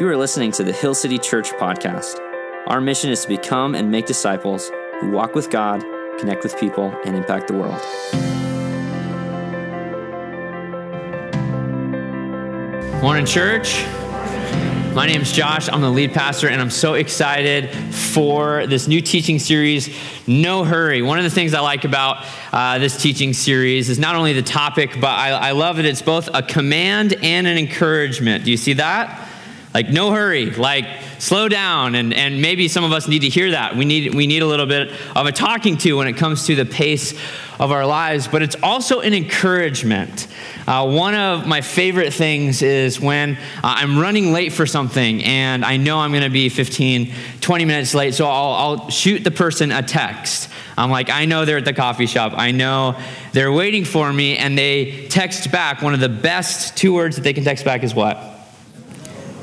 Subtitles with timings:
[0.00, 2.18] You are listening to the Hill City Church podcast.
[2.68, 5.82] Our mission is to become and make disciples who walk with God,
[6.18, 7.82] connect with people, and impact the world.
[13.02, 13.84] Morning, church.
[14.94, 15.68] My name is Josh.
[15.68, 19.94] I'm the lead pastor, and I'm so excited for this new teaching series,
[20.26, 21.02] No Hurry.
[21.02, 24.40] One of the things I like about uh, this teaching series is not only the
[24.40, 28.46] topic, but I, I love that it's both a command and an encouragement.
[28.46, 29.26] Do you see that?
[29.72, 30.84] Like, no hurry, like,
[31.18, 31.94] slow down.
[31.94, 33.76] And, and maybe some of us need to hear that.
[33.76, 36.56] We need, we need a little bit of a talking to when it comes to
[36.56, 37.12] the pace
[37.60, 40.26] of our lives, but it's also an encouragement.
[40.66, 45.62] Uh, one of my favorite things is when uh, I'm running late for something and
[45.62, 49.30] I know I'm going to be 15, 20 minutes late, so I'll, I'll shoot the
[49.30, 50.48] person a text.
[50.78, 52.32] I'm like, I know they're at the coffee shop.
[52.34, 52.98] I know
[53.32, 55.82] they're waiting for me, and they text back.
[55.82, 58.29] One of the best two words that they can text back is what?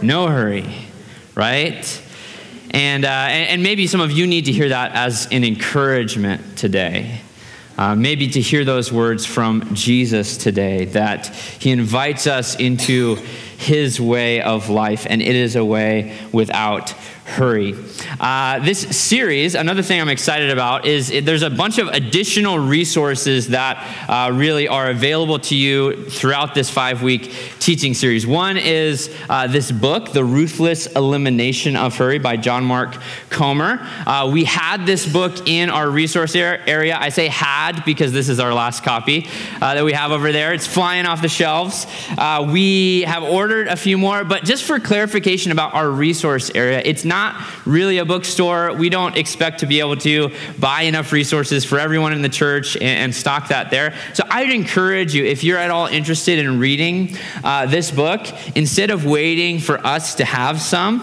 [0.02, 0.66] No hurry,
[1.36, 2.02] right?
[2.72, 7.22] And, uh, and, maybe some of you need to hear that as an encouragement today.
[7.78, 13.16] Uh, maybe to hear those words from Jesus today, that he invites us into
[13.58, 16.94] his way of life, and it is a way without
[17.28, 17.76] hurry.
[18.22, 22.58] Uh, this series, another thing I'm excited about is it, there's a bunch of additional
[22.58, 28.26] resources that uh, really are available to you throughout this five week teaching series.
[28.26, 32.98] One is uh, this book, The Ruthless Elimination of Hurry by John Mark
[33.30, 33.86] Comer.
[34.06, 36.98] Uh, we had this book in our resource area.
[36.98, 39.28] I say had because this is our last copy
[39.62, 40.54] uh, that we have over there.
[40.54, 41.88] It's flying off the shelves.
[42.18, 46.82] Uh, we have ordered a few more, but just for clarification about our resource area,
[46.86, 48.74] it's not not really a bookstore.
[48.74, 52.76] We don't expect to be able to buy enough resources for everyone in the church
[52.76, 53.96] and, and stock that there.
[54.14, 58.22] So I'd encourage you, if you're at all interested in reading uh, this book,
[58.56, 60.96] instead of waiting for us to have some,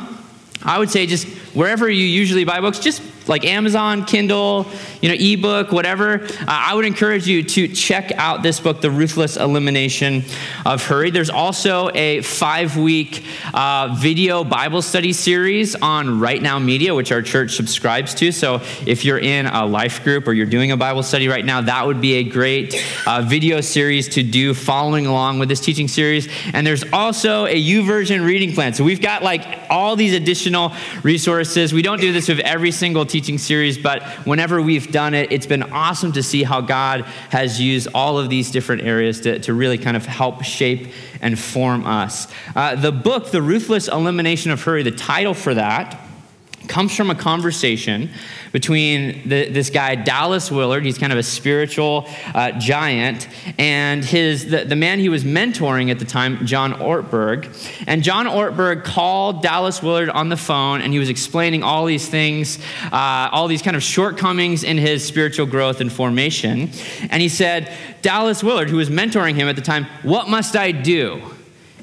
[0.62, 4.66] I would say just wherever you usually buy books, just like Amazon, Kindle,
[5.00, 8.90] you know, ebook, whatever, uh, I would encourage you to check out this book, The
[8.90, 10.24] Ruthless Elimination
[10.66, 11.10] of Hurry.
[11.10, 17.12] There's also a five week uh, video Bible study series on Right Now Media, which
[17.12, 18.32] our church subscribes to.
[18.32, 21.60] So if you're in a life group or you're doing a Bible study right now,
[21.62, 25.88] that would be a great uh, video series to do following along with this teaching
[25.88, 26.28] series.
[26.52, 28.74] And there's also a YouVersion reading plan.
[28.74, 31.72] So we've got like all these additional resources.
[31.72, 35.46] We don't do this with every single teaching series, but whenever we've done it, it's
[35.46, 39.54] been awesome to see how God has used all of these different areas to, to
[39.54, 42.26] really kind of help shape and form us.
[42.56, 46.03] Uh, the book, The Ruthless Elimination of Hurry, the title for that
[46.68, 48.10] comes from a conversation
[48.52, 50.84] between the, this guy dallas willard.
[50.84, 53.28] He's kind of a spiritual uh, giant.
[53.58, 57.48] And his the, the man he was mentoring at the time john ortberg.
[57.86, 62.08] And john ortberg called dallas willard on the phone and he was explaining all these
[62.08, 62.58] things
[62.92, 66.70] uh, all these kind of shortcomings in his spiritual growth and formation.
[67.10, 70.70] And he said dallas willard who was mentoring him at the time what must i
[70.70, 71.33] do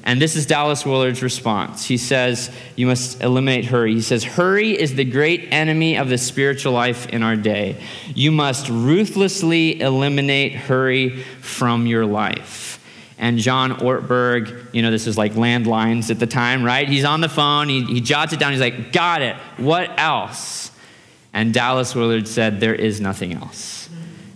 [0.03, 1.85] and this is Dallas Willard's response.
[1.85, 3.93] He says, You must eliminate hurry.
[3.93, 7.81] He says, Hurry is the great enemy of the spiritual life in our day.
[8.15, 12.79] You must ruthlessly eliminate hurry from your life.
[13.19, 16.89] And John Ortberg, you know, this is like landlines at the time, right?
[16.89, 19.35] He's on the phone, he, he jots it down, he's like, Got it.
[19.57, 20.71] What else?
[21.31, 23.87] And Dallas Willard said, There is nothing else.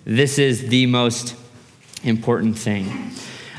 [0.05, 1.35] This is the most
[2.03, 3.11] important thing.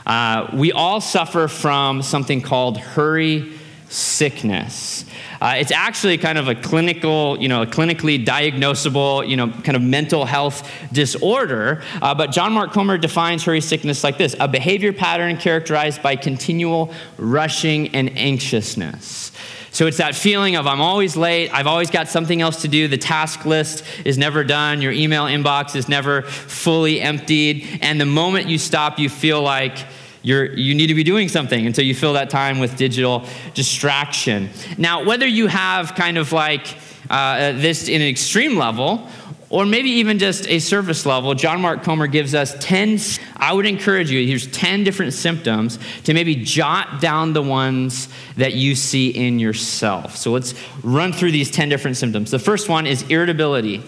[0.06, 3.52] Uh, we all suffer from something called hurry
[3.88, 5.04] sickness.
[5.40, 9.76] Uh, it's actually kind of a clinical, you know, a clinically diagnosable, you know, kind
[9.76, 11.82] of mental health disorder.
[12.00, 16.16] Uh, but John Mark Comer defines hurry sickness like this a behavior pattern characterized by
[16.16, 19.32] continual rushing and anxiousness.
[19.76, 22.88] So it's that feeling of I'm always late, I've always got something else to do,
[22.88, 28.06] the task list is never done, your email inbox is never fully emptied, and the
[28.06, 29.76] moment you stop, you feel like
[30.22, 31.66] you're, you need to be doing something.
[31.66, 34.48] Until you fill that time with digital distraction.
[34.78, 36.78] Now, whether you have kind of like
[37.10, 39.06] uh, this in an extreme level,
[39.48, 42.98] or maybe even just a surface level, John Mark Comer gives us 10.
[43.36, 48.54] I would encourage you, here's 10 different symptoms to maybe jot down the ones that
[48.54, 50.16] you see in yourself.
[50.16, 52.30] So let's run through these 10 different symptoms.
[52.30, 53.82] The first one is irritability.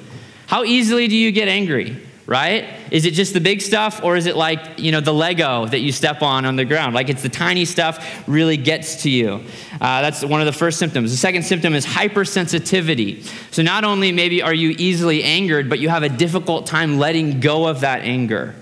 [0.47, 2.08] How easily do you get angry?
[2.29, 2.79] Right?
[2.91, 5.81] Is it just the big stuff or is it like, you know, the Lego that
[5.81, 6.95] you step on on the ground?
[6.95, 9.43] Like it's the tiny stuff really gets to you.
[9.81, 11.11] Uh, that's one of the first symptoms.
[11.11, 13.27] The second symptom is hypersensitivity.
[13.51, 17.41] So not only maybe are you easily angered, but you have a difficult time letting
[17.41, 18.55] go of that anger.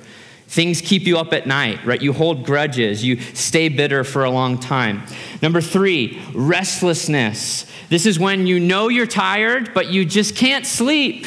[0.46, 2.00] Things keep you up at night, right?
[2.00, 3.04] You hold grudges.
[3.04, 5.02] You stay bitter for a long time.
[5.42, 7.66] Number three, restlessness.
[7.88, 11.26] This is when you know you're tired, but you just can't sleep,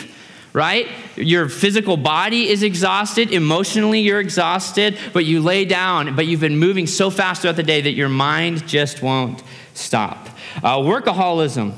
[0.54, 0.88] right?
[1.16, 3.32] Your physical body is exhausted.
[3.32, 7.64] Emotionally, you're exhausted, but you lay down, but you've been moving so fast throughout the
[7.64, 9.44] day that your mind just won't
[9.74, 10.30] stop.
[10.58, 11.74] Uh, workaholism.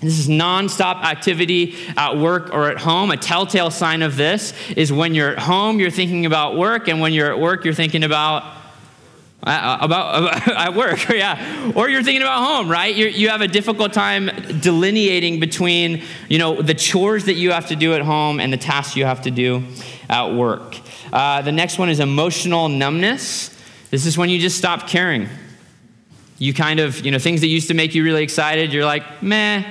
[0.00, 3.10] This is nonstop activity at work or at home.
[3.10, 7.00] A telltale sign of this is when you're at home, you're thinking about work, and
[7.00, 8.44] when you're at work, you're thinking about
[9.42, 12.94] uh, about, about at work, yeah, or you're thinking about home, right?
[12.94, 14.26] You're, you have a difficult time
[14.60, 18.56] delineating between, you know, the chores that you have to do at home and the
[18.56, 19.64] tasks you have to do
[20.08, 20.76] at work.
[21.12, 23.56] Uh, the next one is emotional numbness.
[23.90, 25.28] This is when you just stop caring.
[26.38, 29.22] You kind of, you know, things that used to make you really excited, you're like,
[29.22, 29.64] meh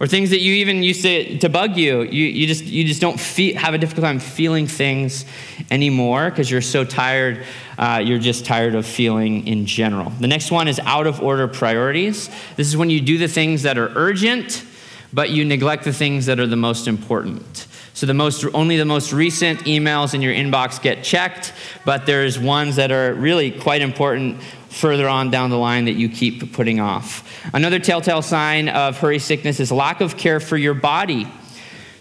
[0.00, 2.02] or things that you even used to, to bug you.
[2.02, 5.24] You, you just, you just don't feel, have a difficult time feeling things
[5.70, 7.44] anymore because you're so tired.
[7.78, 10.10] Uh, you're just tired of feeling in general.
[10.10, 12.28] The next one is out of order priorities.
[12.56, 14.64] This is when you do the things that are urgent,
[15.12, 17.66] but you neglect the things that are the most important.
[17.94, 21.52] So the most, only the most recent emails in your inbox get checked,
[21.84, 26.08] but there's ones that are really quite important further on down the line that you
[26.08, 27.22] keep putting off.
[27.54, 31.28] Another telltale sign of hurry sickness is lack of care for your body.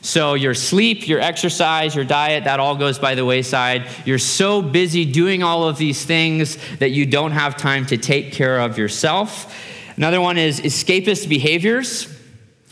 [0.05, 3.87] So, your sleep, your exercise, your diet, that all goes by the wayside.
[4.03, 8.33] You're so busy doing all of these things that you don't have time to take
[8.33, 9.55] care of yourself.
[9.95, 12.13] Another one is escapist behaviors.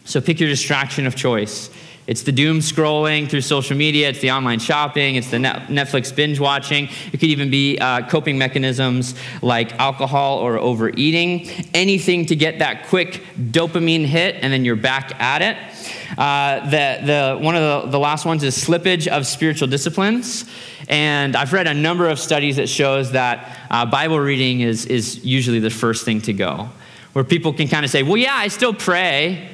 [0.04, 1.70] So, pick your distraction of choice.
[2.08, 6.40] It's the doom scrolling through social media, it's the online shopping, it's the Netflix binge
[6.40, 6.90] watching.
[7.14, 11.48] It could even be uh, coping mechanisms like alcohol or overeating.
[11.74, 15.58] Anything to get that quick dopamine hit, and then you're back at it.
[16.18, 20.46] Uh, the, the, one of the, the last ones is slippage of spiritual disciplines.
[20.90, 25.24] And I've read a number of studies that shows that uh, Bible reading is, is
[25.24, 26.70] usually the first thing to go.
[27.14, 29.50] Where people can kind of say, well, yeah, I still pray,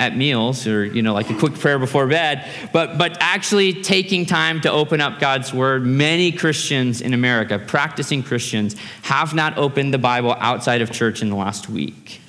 [0.00, 4.26] at meals or you know like a quick prayer before bed but but actually taking
[4.26, 5.84] time to open up god's word.
[5.84, 11.30] Many christians in america practicing christians have not opened the bible outside of church in
[11.30, 12.20] the last week.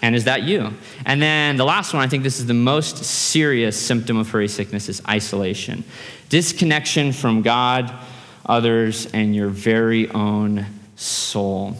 [0.00, 0.74] And is that you?
[1.04, 4.48] And then the last one i think this is the most serious symptom of hurry
[4.48, 5.84] sickness is isolation.
[6.28, 7.92] Disconnection from god
[8.46, 10.66] others and your very own
[10.96, 11.76] soul.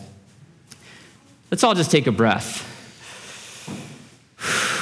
[1.51, 2.67] Let's all just take a breath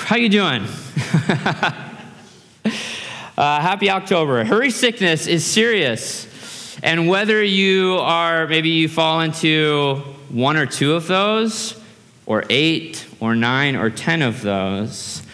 [0.06, 0.62] how you doing?
[0.62, 0.68] uh,
[3.36, 4.44] happy October.
[4.44, 6.78] Hurry sickness is serious.
[6.80, 9.96] And whether you are, maybe you fall into
[10.28, 11.76] one or two of those,
[12.24, 15.24] or eight, or nine, or ten of those,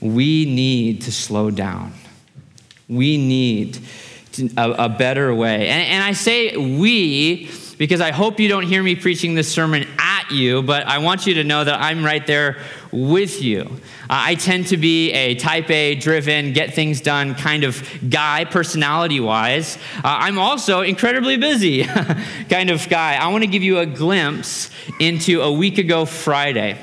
[0.00, 1.92] we need to slow down.
[2.88, 3.80] We need
[4.56, 5.68] a, a, better way.
[5.68, 9.86] And, and I say we because I hope you don't hear me preaching this sermon
[10.32, 12.58] you, but I want you to know that I'm right there
[12.90, 13.60] with you.
[13.62, 13.68] Uh,
[14.08, 19.20] I tend to be a type A driven, get things done kind of guy, personality
[19.20, 19.76] wise.
[19.96, 21.84] Uh, I'm also incredibly busy
[22.48, 23.14] kind of guy.
[23.14, 24.70] I want to give you a glimpse
[25.00, 26.78] into a week ago Friday.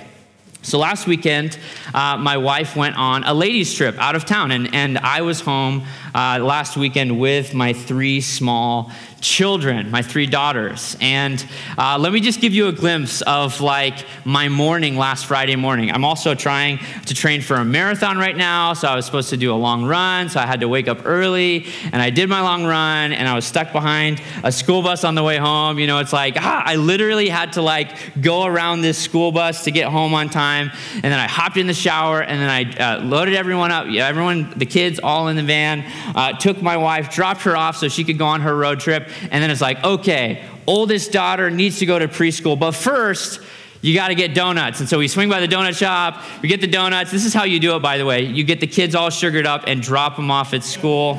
[0.61, 1.57] So last weekend,
[1.93, 5.39] uh, my wife went on a ladies' trip out of town, and, and I was
[5.39, 5.83] home
[6.13, 8.91] uh, last weekend with my three small
[9.21, 10.95] children, my three daughters.
[11.01, 11.45] And
[11.77, 15.91] uh, let me just give you a glimpse of like my morning last Friday morning.
[15.91, 19.37] I'm also trying to train for a marathon right now, so I was supposed to
[19.37, 22.41] do a long run, so I had to wake up early, and I did my
[22.41, 25.79] long run, and I was stuck behind a school bus on the way home.
[25.79, 29.65] You know, it's like ah, I literally had to like go around this school bus
[29.65, 32.95] to get home on time, and then I hopped in the shower, and then I
[32.95, 35.83] uh, loaded everyone up, everyone, the kids, all in the van,
[36.15, 39.09] uh, took my wife, dropped her off so she could go on her road trip
[39.31, 43.41] and then it's like, okay, oldest daughter needs to go to preschool, but first,
[43.81, 44.81] you got to get donuts.
[44.81, 47.11] And so we swing by the donut shop, we get the donuts.
[47.11, 48.23] This is how you do it, by the way.
[48.23, 51.17] You get the kids all sugared up and drop them off at school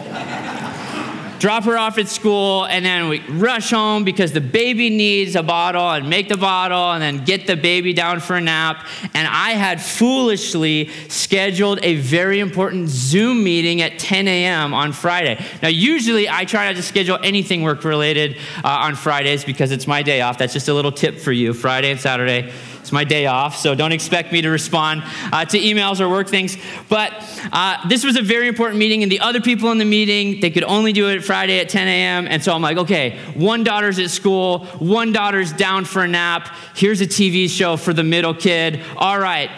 [1.41, 5.43] drop her off at school, and then we rush home because the baby needs a
[5.43, 8.87] bottle and make the bottle and then get the baby down for a nap.
[9.15, 14.75] And I had foolishly scheduled a very important Zoom meeting at 10 a.m.
[14.75, 15.43] on Friday.
[15.63, 19.87] Now, usually I try not to schedule anything work related uh, on Fridays because it's
[19.87, 20.37] my day off.
[20.37, 22.53] That's just a little tip for you Friday and Saturday
[22.91, 26.27] It's my day off, so don't expect me to respond uh, to emails or work
[26.27, 26.57] things.
[26.89, 27.13] But
[27.53, 30.51] uh, this was a very important meeting, and the other people in the meeting, they
[30.51, 32.27] could only do it Friday at 10 a.m.
[32.29, 36.53] And so I'm like, okay, one daughter's at school, one daughter's down for a nap.
[36.75, 38.83] Here's a TV show for the middle kid.
[38.97, 39.51] All right.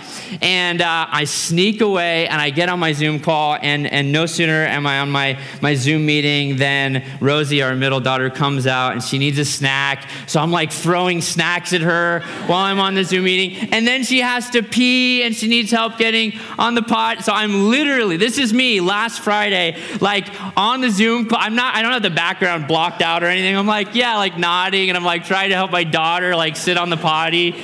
[0.42, 4.26] And uh, I sneak away and I get on my Zoom call, and, and no
[4.26, 8.92] sooner am I on my, my Zoom meeting than Rosie, our middle daughter, comes out
[8.92, 10.06] and she needs a snack.
[10.26, 13.70] So I'm like throwing snacks at her while I'm on the Zoom meeting.
[13.72, 17.24] And then she has to pee and she needs help getting on the pot.
[17.24, 21.28] So I'm literally, this is me last Friday, like on the Zoom.
[21.32, 23.56] I'm not, I don't have the background blocked out or anything.
[23.56, 26.76] I'm like, yeah, like nodding and I'm like trying to help my daughter like sit
[26.76, 27.54] on the potty.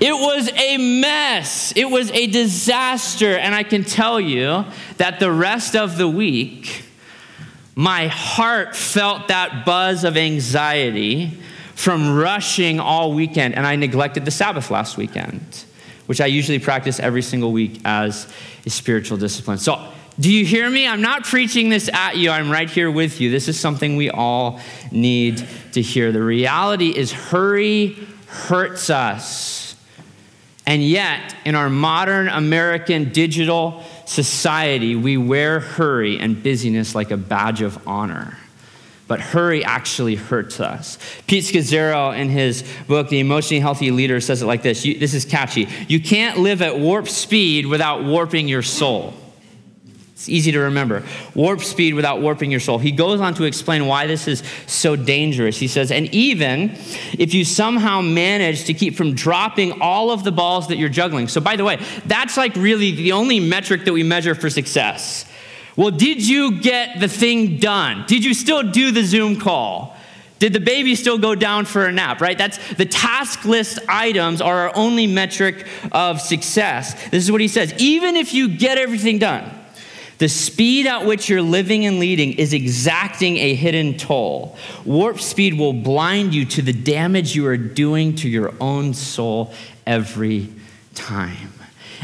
[0.00, 1.72] It was a mess.
[1.76, 3.36] It was a disaster.
[3.36, 4.64] And I can tell you
[4.96, 6.82] that the rest of the week,
[7.76, 11.38] my heart felt that buzz of anxiety
[11.74, 13.54] from rushing all weekend.
[13.54, 15.64] And I neglected the Sabbath last weekend,
[16.06, 18.32] which I usually practice every single week as
[18.66, 19.58] a spiritual discipline.
[19.58, 20.86] So, do you hear me?
[20.86, 22.30] I'm not preaching this at you.
[22.30, 23.30] I'm right here with you.
[23.30, 24.60] This is something we all
[24.90, 26.12] need to hear.
[26.12, 29.74] The reality is, hurry hurts us.
[30.66, 37.16] And yet, in our modern American digital society, we wear hurry and busyness like a
[37.16, 38.38] badge of honor.
[39.08, 40.98] But hurry actually hurts us.
[41.26, 44.84] Pete Scazzero, in his book, The Emotionally Healthy Leader, says it like this.
[44.84, 45.68] You, this is catchy.
[45.88, 49.14] You can't live at warp speed without warping your soul.
[50.22, 51.02] It's easy to remember.
[51.34, 52.78] Warp speed without warping your soul.
[52.78, 55.58] He goes on to explain why this is so dangerous.
[55.58, 56.70] He says, and even
[57.18, 61.26] if you somehow manage to keep from dropping all of the balls that you're juggling.
[61.26, 65.24] So, by the way, that's like really the only metric that we measure for success.
[65.76, 68.04] Well, did you get the thing done?
[68.06, 69.96] Did you still do the Zoom call?
[70.38, 72.36] Did the baby still go down for a nap, right?
[72.36, 76.94] That's the task list items are our only metric of success.
[77.10, 77.72] This is what he says.
[77.78, 79.48] Even if you get everything done,
[80.18, 84.56] the speed at which you're living and leading is exacting a hidden toll.
[84.84, 89.54] Warp speed will blind you to the damage you are doing to your own soul
[89.86, 90.48] every
[90.94, 91.51] time.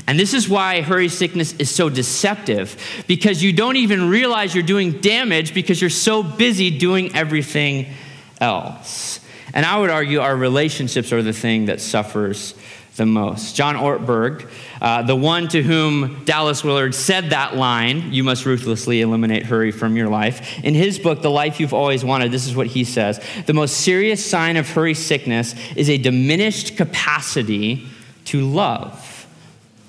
[0.09, 4.65] And this is why hurry sickness is so deceptive because you don't even realize you're
[4.65, 7.93] doing damage because you're so busy doing everything
[8.41, 9.21] else.
[9.53, 12.55] And I would argue our relationships are the thing that suffers
[12.97, 13.55] the most.
[13.55, 14.51] John Ortberg,
[14.81, 19.71] uh, the one to whom Dallas Willard said that line, you must ruthlessly eliminate hurry
[19.71, 20.59] from your life.
[20.65, 23.77] In his book, The Life You've Always Wanted, this is what he says The most
[23.77, 27.87] serious sign of hurry sickness is a diminished capacity
[28.25, 29.18] to love.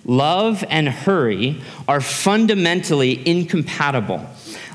[0.09, 4.25] Love and hurry are fundamentally incompatible.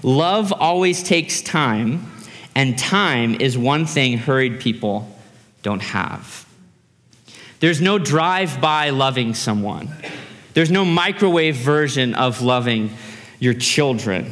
[0.04, 2.06] Love always takes time,
[2.54, 5.12] and time is one thing hurried people
[5.64, 6.46] don't have.
[7.58, 9.88] There's no drive by loving someone,
[10.52, 12.90] there's no microwave version of loving
[13.40, 14.30] your children.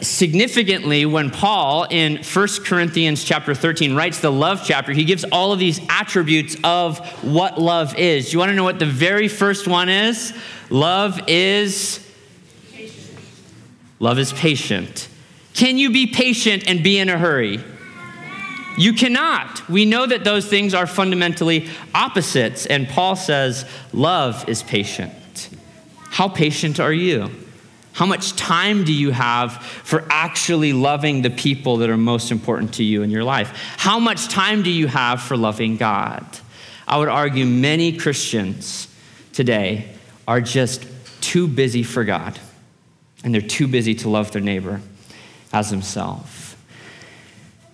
[0.00, 5.52] Significantly, when Paul in 1 Corinthians chapter 13 writes the love chapter, he gives all
[5.52, 8.26] of these attributes of what love is.
[8.26, 10.32] Do you want to know what the very first one is?
[10.70, 12.02] Love is
[13.98, 15.08] Love is patient.
[15.54, 17.60] Can you be patient and be in a hurry?
[18.76, 19.66] You cannot.
[19.70, 22.66] We know that those things are fundamentally opposites.
[22.66, 25.48] And Paul says, love is patient.
[26.10, 27.30] How patient are you?
[27.96, 32.74] How much time do you have for actually loving the people that are most important
[32.74, 33.48] to you in your life?
[33.78, 36.26] How much time do you have for loving God?
[36.86, 38.86] I would argue many Christians
[39.32, 39.88] today
[40.28, 40.86] are just
[41.22, 42.38] too busy for God,
[43.24, 44.82] and they're too busy to love their neighbor
[45.54, 46.54] as themselves.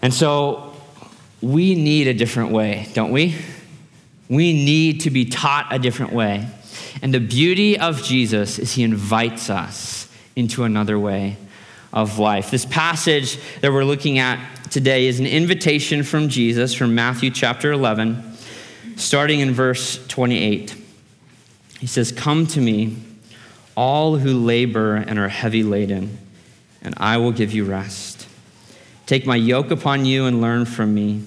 [0.03, 0.73] And so
[1.41, 3.35] we need a different way, don't we?
[4.29, 6.47] We need to be taught a different way.
[7.03, 10.02] And the beauty of Jesus is he invites us
[10.37, 11.37] into another way
[11.93, 12.51] of life.
[12.51, 14.39] This passage that we're looking at
[14.71, 18.37] today is an invitation from Jesus from Matthew chapter 11,
[18.97, 20.75] starting in verse 28.
[21.81, 22.97] He says, Come to me,
[23.77, 26.19] all who labor and are heavy laden,
[26.83, 28.27] and I will give you rest.
[29.07, 31.27] Take my yoke upon you and learn from me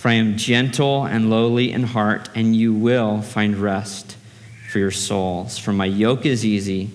[0.00, 4.16] for I am gentle and lowly in heart, and you will find rest
[4.70, 5.58] for your souls.
[5.58, 6.90] For my yoke is easy,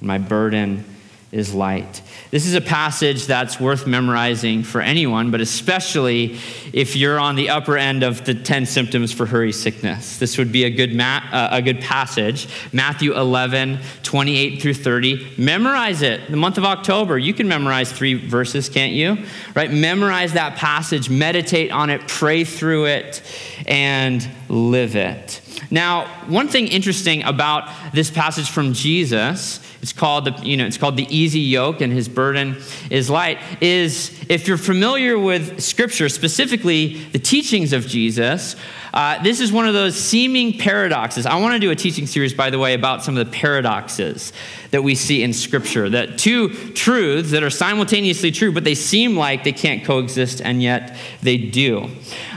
[0.00, 0.84] and my burden
[1.32, 2.02] is light.
[2.32, 6.38] This is a passage that's worth memorizing for anyone, but especially
[6.72, 10.18] if you're on the upper end of the 10 symptoms for hurry sickness.
[10.18, 12.48] This would be a good, ma- uh, a good passage.
[12.72, 15.34] Matthew 11, 28 through 30.
[15.38, 16.28] Memorize it.
[16.28, 19.24] The month of October, you can memorize three verses, can't you?
[19.54, 19.70] Right?
[19.70, 23.22] Memorize that passage, meditate on it, pray through it,
[23.66, 25.40] and live it.
[25.70, 30.76] Now, one thing interesting about this passage from Jesus it's called the, you know, it's
[30.76, 32.58] called the easy yoke and his burden
[32.90, 38.56] is light, is if you're familiar with scripture, specifically the teachings of Jesus,
[38.92, 41.26] uh, this is one of those seeming paradoxes.
[41.26, 44.32] I want to do a teaching series, by the way, about some of the paradoxes
[44.70, 45.88] that we see in scripture.
[45.88, 50.62] That two truths that are simultaneously true, but they seem like they can't coexist, and
[50.62, 51.88] yet they do.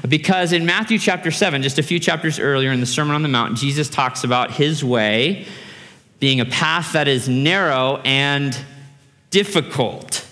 [0.08, 3.30] Because in Matthew chapter 7, just a few chapters earlier in the Sermon on the
[3.30, 5.46] Mount, Jesus talks about his way
[6.20, 8.58] being a path that is narrow and
[9.30, 10.26] difficult,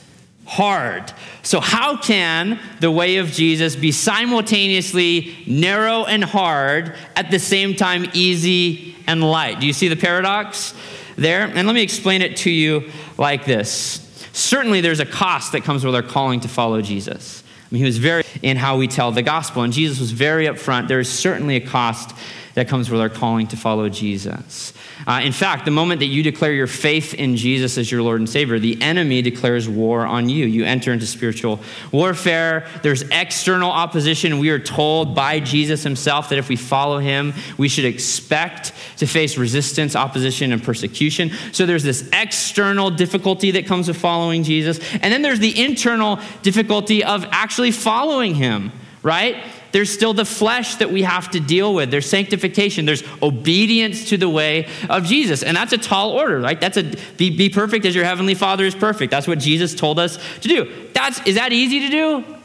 [0.52, 1.14] hard.
[1.44, 7.74] So, how can the way of Jesus be simultaneously narrow and hard at the same
[7.74, 9.62] time easy and light?
[9.62, 10.74] Do you see the paradox
[11.16, 11.44] there?
[11.44, 14.28] And let me explain it to you like this.
[14.34, 17.44] Certainly, there's a cost that comes with our calling to follow Jesus.
[17.46, 20.48] I mean, he was very in how we tell the gospel, and Jesus was very
[20.48, 20.90] upfront.
[20.90, 22.14] There is certainly a cost
[22.56, 24.74] that comes with our calling to follow Jesus.
[25.08, 28.20] Uh, in fact, the moment that you declare your faith in Jesus as your Lord
[28.20, 30.46] and Savior, the enemy declares war on you.
[30.46, 31.60] You enter into spiritual
[31.92, 32.68] warfare.
[32.84, 34.40] There's external opposition.
[34.40, 39.08] We are told by Jesus himself that if we follow him, we should expect to
[39.08, 41.32] face resistance, opposition, and persecution.
[41.52, 44.80] So there's this external difficulty that comes with following Jesus.
[44.94, 48.72] And then there's the internal difficulty of actually following him,
[49.04, 49.44] right?
[49.72, 51.92] There's still the flesh that we have to deal with.
[51.92, 52.86] There's sanctification.
[52.86, 55.44] There's obedience to the way of Jesus.
[55.44, 56.60] And that's a tall order, right?
[56.60, 56.84] That's a
[57.18, 59.12] be, be perfect as your heavenly Father is perfect.
[59.12, 60.90] That's what Jesus told us to do.
[60.94, 62.38] That's is that easy to do?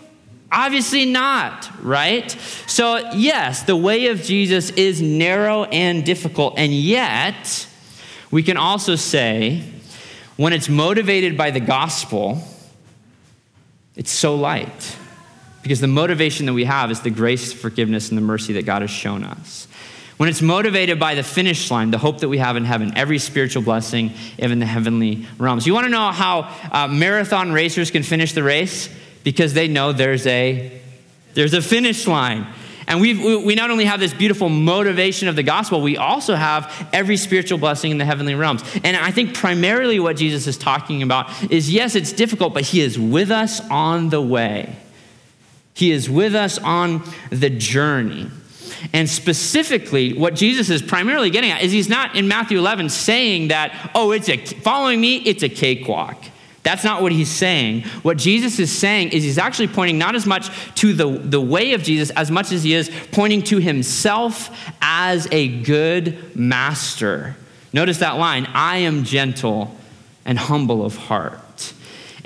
[0.50, 2.30] Obviously not, right?
[2.66, 7.66] So, yes, the way of Jesus is narrow and difficult, and yet
[8.30, 9.64] we can also say
[10.36, 12.42] when it's motivated by the gospel,
[13.96, 14.96] it's so light.
[15.66, 18.82] Because the motivation that we have is the grace, forgiveness, and the mercy that God
[18.82, 19.66] has shown us.
[20.16, 23.18] When it's motivated by the finish line, the hope that we have in heaven, every
[23.18, 25.66] spiritual blessing even the heavenly realms.
[25.66, 28.88] You want to know how uh, marathon racers can finish the race?
[29.24, 30.80] Because they know there's a,
[31.34, 32.46] there's a finish line.
[32.86, 36.88] And we we not only have this beautiful motivation of the gospel, we also have
[36.92, 38.62] every spiritual blessing in the heavenly realms.
[38.84, 42.82] And I think primarily what Jesus is talking about is yes, it's difficult, but he
[42.82, 44.76] is with us on the way.
[45.76, 48.30] He is with us on the journey.
[48.94, 53.48] And specifically, what Jesus is primarily getting at is he's not in Matthew 11 saying
[53.48, 56.24] that, oh, it's a, following me, it's a cakewalk.
[56.62, 57.82] That's not what he's saying.
[58.02, 61.74] What Jesus is saying is he's actually pointing not as much to the, the way
[61.74, 64.48] of Jesus as much as he is pointing to himself
[64.80, 67.36] as a good master.
[67.74, 69.76] Notice that line I am gentle
[70.24, 71.38] and humble of heart.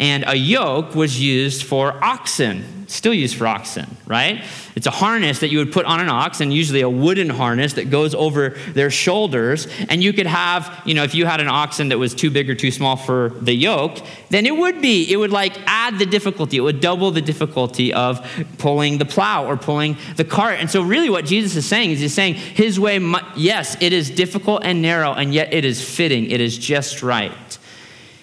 [0.00, 4.44] And a yoke was used for oxen still used for oxen, right?
[4.74, 7.74] It's a harness that you would put on an ox, and usually a wooden harness
[7.74, 9.68] that goes over their shoulders.
[9.88, 12.50] And you could have, you know, if you had an oxen that was too big
[12.50, 13.98] or too small for the yoke,
[14.30, 16.56] then it would be, it would like add the difficulty.
[16.56, 18.26] It would double the difficulty of
[18.58, 20.58] pulling the plow or pulling the cart.
[20.58, 22.98] And so, really, what Jesus is saying is he's saying his way,
[23.36, 27.49] yes, it is difficult and narrow, and yet it is fitting, it is just right.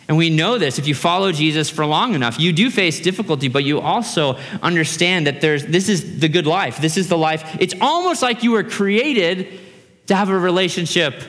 [0.08, 2.40] And we know this if you follow Jesus for long enough.
[2.40, 6.80] You do face difficulty, but you also understand that there's this is the good life.
[6.80, 7.58] This is the life.
[7.60, 9.60] It's almost like you were created
[10.08, 11.24] to have a relationship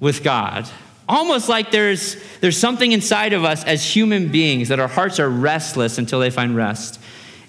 [0.00, 0.68] with God.
[1.08, 5.28] Almost like there's there's something inside of us as human beings that our hearts are
[5.28, 6.98] restless until they find rest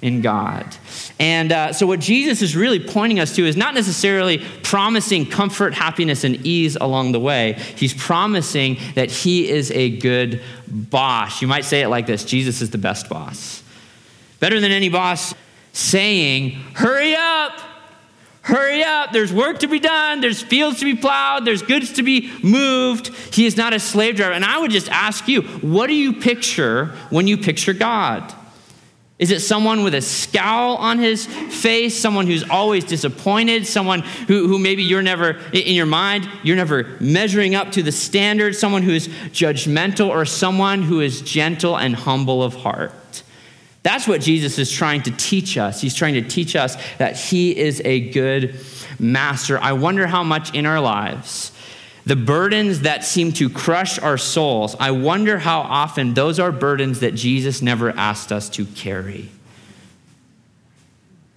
[0.04, 0.76] in God.
[1.18, 5.74] And uh, so, what Jesus is really pointing us to is not necessarily promising comfort,
[5.74, 7.54] happiness, and ease along the way.
[7.78, 11.42] He's promising that He is a good boss.
[11.42, 13.64] You might say it like this Jesus is the best boss.
[14.40, 15.34] Better than any boss
[15.72, 17.60] saying, Hurry up!
[18.42, 22.04] Hurry up, there's work to be done, there's fields to be plowed, there's goods to
[22.04, 23.08] be moved.
[23.34, 24.34] He is not a slave driver.
[24.34, 28.36] And I would just ask you, what do you picture when you picture God?
[29.24, 34.50] Is it someone with a scowl on his face, someone who's always disappointed, someone who,
[34.50, 38.84] who maybe you're never, in your mind, you're never measuring up to the standard, someone
[38.84, 43.24] who's judgmental, or someone who is gentle and humble of heart?
[43.82, 45.80] That's what Jesus is trying to teach us.
[45.80, 48.60] He's trying to teach us that he is a good
[49.00, 49.58] master.
[49.58, 51.53] I wonder how much in our lives
[52.06, 57.00] the burdens that seem to crush our souls, I wonder how often those are burdens
[57.00, 59.30] that Jesus never asked us to carry.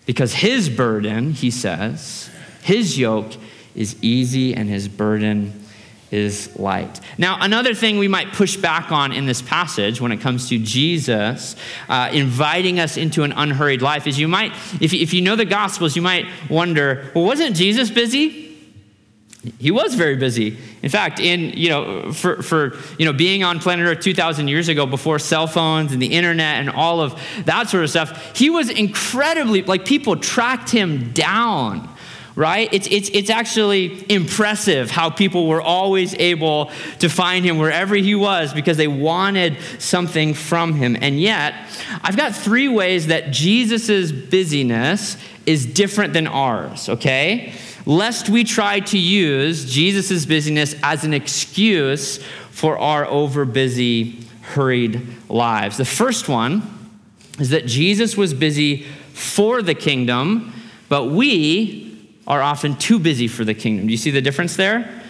[0.06, 2.30] Because his burden, he says,
[2.62, 3.32] his yoke
[3.74, 5.64] is easy and his burden
[6.10, 7.00] is light.
[7.18, 10.58] Now, another thing we might push back on in this passage when it comes to
[10.58, 11.56] Jesus
[11.88, 15.44] uh, inviting us into an unhurried life is you might, if, if you know the
[15.44, 18.45] Gospels, you might wonder, well, wasn't Jesus busy?
[19.58, 20.56] He was very busy.
[20.82, 24.68] In fact, in you know, for, for you know, being on planet Earth 2,000 years
[24.68, 28.50] ago, before cell phones and the internet and all of that sort of stuff, he
[28.50, 31.88] was incredibly like people tracked him down
[32.36, 32.68] right?
[32.70, 38.14] It's, it's, it's actually impressive how people were always able to find him wherever he
[38.14, 40.96] was because they wanted something from him.
[41.00, 41.54] And yet,
[42.02, 47.54] I've got three ways that Jesus' busyness is different than ours, okay?
[47.86, 52.18] Lest we try to use Jesus' busyness as an excuse
[52.50, 55.78] for our overbusy, hurried lives.
[55.78, 56.62] The first one
[57.38, 58.82] is that Jesus was busy
[59.14, 60.52] for the kingdom,
[60.88, 61.85] but we
[62.26, 63.86] are often too busy for the kingdom.
[63.86, 65.02] Do you see the difference there?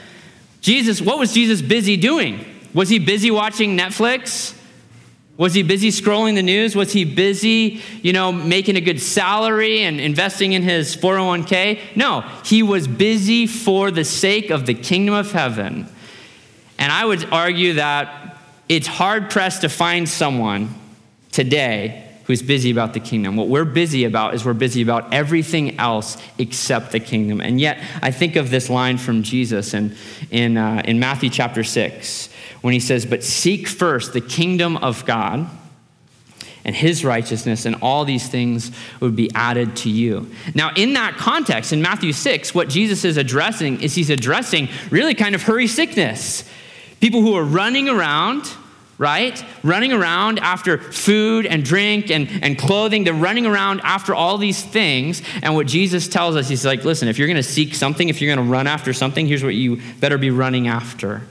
[0.61, 2.45] Jesus, what was Jesus busy doing?
[2.75, 4.55] Was he busy watching Netflix?
[5.37, 6.75] Was he busy scrolling the news?
[6.75, 11.79] Was he busy, you know, making a good salary and investing in his 401k?
[11.95, 15.87] No, he was busy for the sake of the kingdom of heaven.
[16.79, 20.75] And I would argue that it's hard pressed to find someone
[21.33, 23.37] today who's busy about the kingdom.
[23.37, 27.41] What we're busy about is we're busy about everything else except the kingdom.
[27.41, 29.95] And yet, I think of this line from Jesus in,
[30.31, 32.29] in, uh, in Matthew chapter 6
[32.62, 35.49] when he says, But seek first the kingdom of God
[36.65, 40.29] and his righteousness, and all these things would be added to you.
[40.53, 45.15] Now, in that context, in Matthew 6, what Jesus is addressing is he's addressing really
[45.15, 46.43] kind of hurry sickness.
[47.01, 48.51] People who are running around
[48.99, 49.45] right?
[49.63, 53.05] Running around after food and drink and, and clothing.
[53.05, 55.23] They're running around after all these things.
[55.43, 58.21] And what Jesus tells us, he's like, listen, if you're going to seek something, if
[58.21, 61.23] you're going to run after something, here's what you better be running after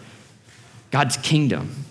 [0.91, 1.86] God's kingdom.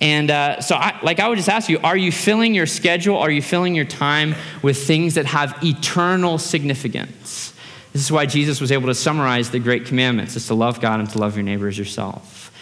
[0.00, 3.18] And uh, so, I, like, I would just ask you are you filling your schedule?
[3.18, 7.52] Are you filling your time with things that have eternal significance?
[7.92, 11.00] This is why Jesus was able to summarize the great commandments is to love God
[11.00, 12.52] and to love your neighbor as yourself.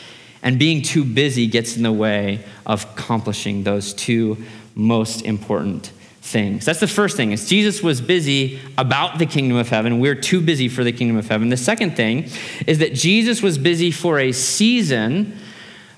[0.46, 4.38] And being too busy gets in the way of accomplishing those two
[4.76, 5.90] most important
[6.22, 6.64] things.
[6.64, 7.32] That's the first thing.
[7.32, 9.98] Is Jesus was busy about the kingdom of heaven.
[9.98, 11.48] We're too busy for the kingdom of heaven.
[11.48, 12.30] The second thing
[12.64, 15.36] is that Jesus was busy for a season,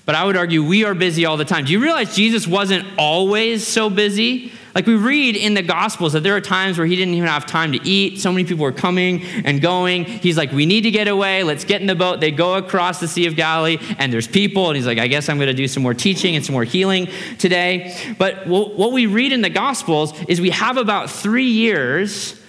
[0.07, 1.65] but I would argue we are busy all the time.
[1.65, 4.51] Do you realize Jesus wasn't always so busy?
[4.75, 7.45] Like we read in the Gospels that there are times where he didn't even have
[7.45, 8.19] time to eat.
[8.19, 10.05] So many people were coming and going.
[10.05, 11.43] He's like, we need to get away.
[11.43, 12.19] Let's get in the boat.
[12.19, 14.67] They go across the Sea of Galilee and there's people.
[14.67, 16.63] And he's like, I guess I'm going to do some more teaching and some more
[16.63, 17.07] healing
[17.39, 17.97] today.
[18.17, 22.39] But what we read in the Gospels is we have about three years.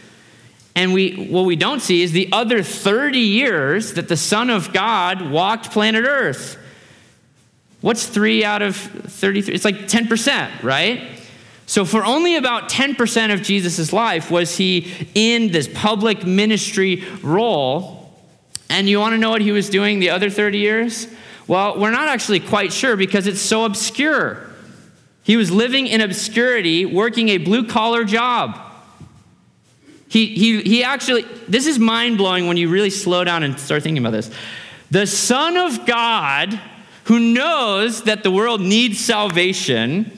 [0.76, 4.72] And we, what we don't see is the other 30 years that the Son of
[4.72, 6.58] God walked planet Earth.
[7.80, 9.54] What's three out of 33?
[9.54, 11.19] It's like 10%, right?
[11.70, 18.12] So, for only about 10% of Jesus' life was he in this public ministry role.
[18.68, 21.06] And you want to know what he was doing the other 30 years?
[21.46, 24.50] Well, we're not actually quite sure because it's so obscure.
[25.22, 28.58] He was living in obscurity, working a blue collar job.
[30.08, 33.84] He, he, he actually, this is mind blowing when you really slow down and start
[33.84, 34.28] thinking about this.
[34.90, 36.60] The Son of God,
[37.04, 40.10] who knows that the world needs salvation,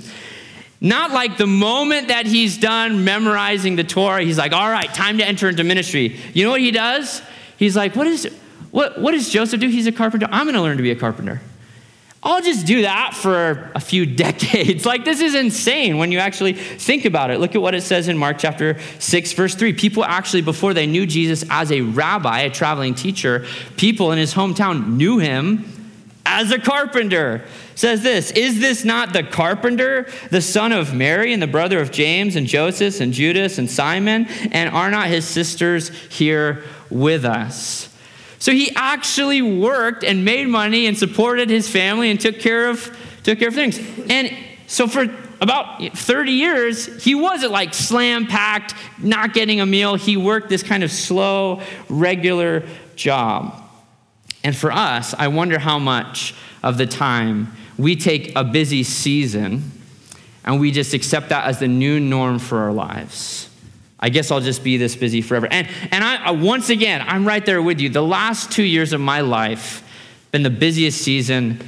[0.82, 5.18] not like the moment that he's done memorizing the Torah, he's like, all right, time
[5.18, 6.18] to enter into ministry.
[6.34, 7.22] You know what he does?
[7.56, 8.28] He's like, what, is,
[8.72, 9.68] what, what does Joseph do?
[9.68, 10.26] He's a carpenter.
[10.32, 11.40] I'm going to learn to be a carpenter.
[12.24, 14.84] I'll just do that for a few decades.
[14.84, 17.38] Like, this is insane when you actually think about it.
[17.38, 19.74] Look at what it says in Mark chapter 6, verse 3.
[19.74, 24.34] People actually, before they knew Jesus as a rabbi, a traveling teacher, people in his
[24.34, 25.64] hometown knew him
[26.26, 31.42] as a carpenter says this Is this not the carpenter, the son of Mary, and
[31.42, 34.26] the brother of James, and Joseph, and Judas, and Simon?
[34.50, 37.88] And are not his sisters here with us?
[38.38, 42.96] So he actually worked and made money and supported his family and took care of,
[43.22, 43.78] took care of things.
[44.10, 45.06] And so for
[45.40, 49.94] about 30 years, he wasn't like slam packed, not getting a meal.
[49.94, 52.64] He worked this kind of slow, regular
[52.96, 53.62] job.
[54.44, 59.70] And for us, I wonder how much of the time we take a busy season
[60.44, 63.48] and we just accept that as the new norm for our lives.
[63.98, 65.48] I guess I'll just be this busy forever.
[65.50, 67.88] And, and I, uh, once again, I'm right there with you.
[67.88, 69.88] The last two years of my life,
[70.32, 71.60] been the busiest season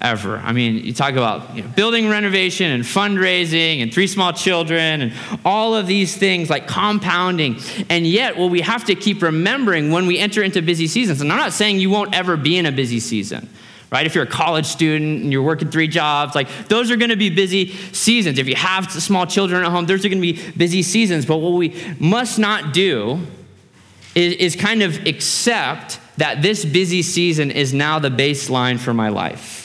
[0.00, 0.38] ever.
[0.38, 5.02] I mean, you talk about you know, building renovation and fundraising and three small children
[5.02, 5.12] and
[5.44, 7.58] all of these things like compounding.
[7.88, 11.32] And yet, what we have to keep remembering when we enter into busy seasons, and
[11.32, 13.48] I'm not saying you won't ever be in a busy season.
[13.92, 14.06] Right?
[14.06, 17.16] If you're a college student and you're working three jobs, like those are going to
[17.16, 18.38] be busy seasons.
[18.38, 21.26] If you have small children at home, those are going to be busy seasons.
[21.26, 23.20] But what we must not do
[24.14, 29.10] is, is kind of accept that this busy season is now the baseline for my
[29.10, 29.61] life.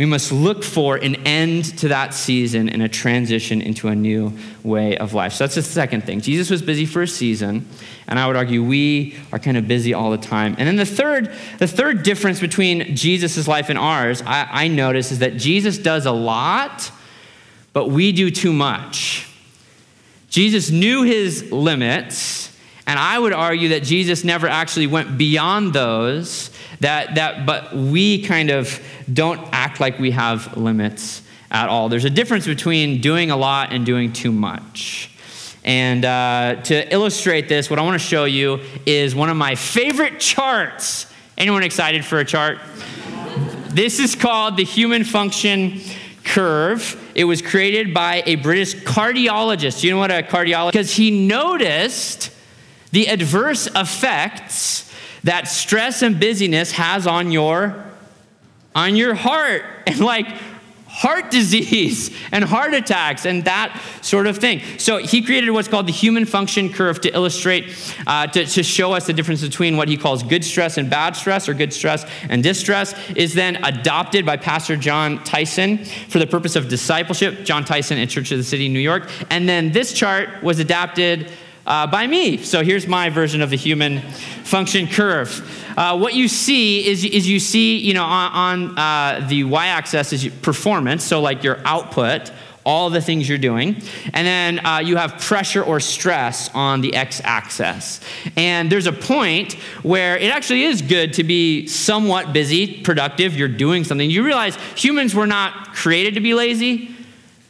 [0.00, 4.32] We must look for an end to that season and a transition into a new
[4.62, 5.34] way of life.
[5.34, 6.22] So that's the second thing.
[6.22, 7.68] Jesus was busy for a season,
[8.08, 10.56] and I would argue we are kind of busy all the time.
[10.56, 15.12] And then the third, the third difference between Jesus' life and ours, I, I notice,
[15.12, 16.90] is that Jesus does a lot,
[17.74, 19.28] but we do too much.
[20.30, 22.49] Jesus knew his limits,
[22.90, 26.50] and I would argue that Jesus never actually went beyond those
[26.80, 31.22] that, that, but we kind of don't act like we have limits
[31.52, 31.88] at all.
[31.88, 35.08] There's a difference between doing a lot and doing too much.
[35.62, 39.54] And uh, to illustrate this, what I want to show you is one of my
[39.54, 41.06] favorite charts.
[41.38, 42.58] Anyone excited for a chart?
[43.68, 45.80] This is called the human function
[46.24, 47.00] curve.
[47.14, 49.84] It was created by a British cardiologist.
[49.84, 50.72] You know what a cardiologist?
[50.72, 52.32] Because he noticed
[52.92, 54.92] the adverse effects
[55.24, 57.86] that stress and busyness has on your
[58.74, 60.26] on your heart and like
[60.90, 64.60] heart disease and heart attacks and that sort of thing.
[64.76, 67.74] So he created what's called the human function curve to illustrate,
[68.06, 71.16] uh, to, to show us the difference between what he calls good stress and bad
[71.16, 76.26] stress, or good stress and distress, is then adopted by Pastor Jon Tyson for the
[76.26, 77.44] purpose of discipleship.
[77.44, 79.08] Jon Tyson at Church of the City, New York.
[79.30, 81.30] And then this chart was adapted
[81.66, 82.38] uh, by me.
[82.38, 84.00] So here's my version of the human
[84.44, 85.46] function curve.
[85.76, 90.12] Uh, what you see is, is you see, you know, on, on uh, the y-axis
[90.12, 92.32] is performance, so like your output,
[92.64, 93.76] all the things you're doing.
[94.12, 98.00] And then uh, you have pressure or stress on the x axis.
[98.36, 103.48] And there's a point where it actually is good to be somewhat busy, productive, you're
[103.48, 104.10] doing something.
[104.10, 106.94] You realize humans were not created to be lazy.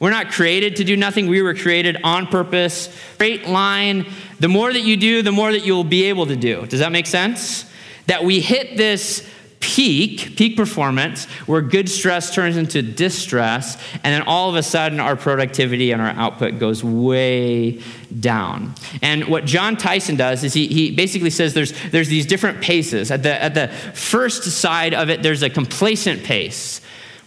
[0.01, 1.29] We're not created to do nothing.
[1.29, 2.93] We were created on purpose.
[3.15, 4.07] Straight line.
[4.41, 6.67] The more that you do, the more that you'll be able to do.
[6.67, 7.71] Does that make sense?
[8.07, 9.29] That we hit this
[9.61, 14.99] peak, peak performance, where good stress turns into distress, and then all of a sudden
[14.99, 17.79] our productivity and our output goes way
[18.19, 18.75] down.
[19.03, 23.11] And what Jon Tyson does is he, he basically says there's, there's these different paces.
[23.11, 26.81] At the, at the first side of it, there's a complacent pace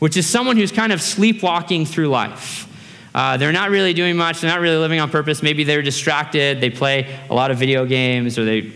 [0.04, 2.68] which is someone who's kind of sleepwalking through life.
[3.16, 5.42] Uh, they're not really doing much, they're not really living on purpose.
[5.42, 8.74] Maybe they're distracted, they play a lot of video games, or they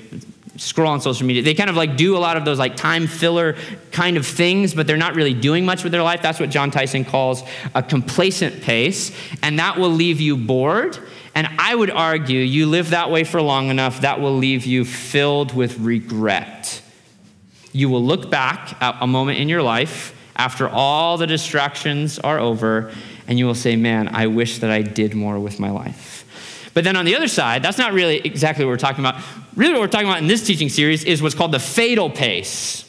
[0.55, 1.43] scroll on social media.
[1.43, 3.57] They kind of like do a lot of those like time filler
[3.91, 6.21] kind of things, but they're not really doing much with their life.
[6.21, 7.43] That's what Jon Tyson calls
[7.75, 9.11] a complacent pace,
[9.43, 10.97] and that will leave you bored.
[11.35, 14.85] And I would argue you live that way for long enough, that will leave you
[14.85, 16.81] filled with regret.
[17.73, 22.39] You will look back at a moment in your life after all the distractions are
[22.39, 22.91] over,
[23.27, 26.71] and you will say, Man, I wish that I did more with my life.
[26.73, 29.21] But then on the other side, that's not really exactly what we're talking about.
[29.55, 32.83] Really, what we're talking about in this teaching series is what's called the fatal pace.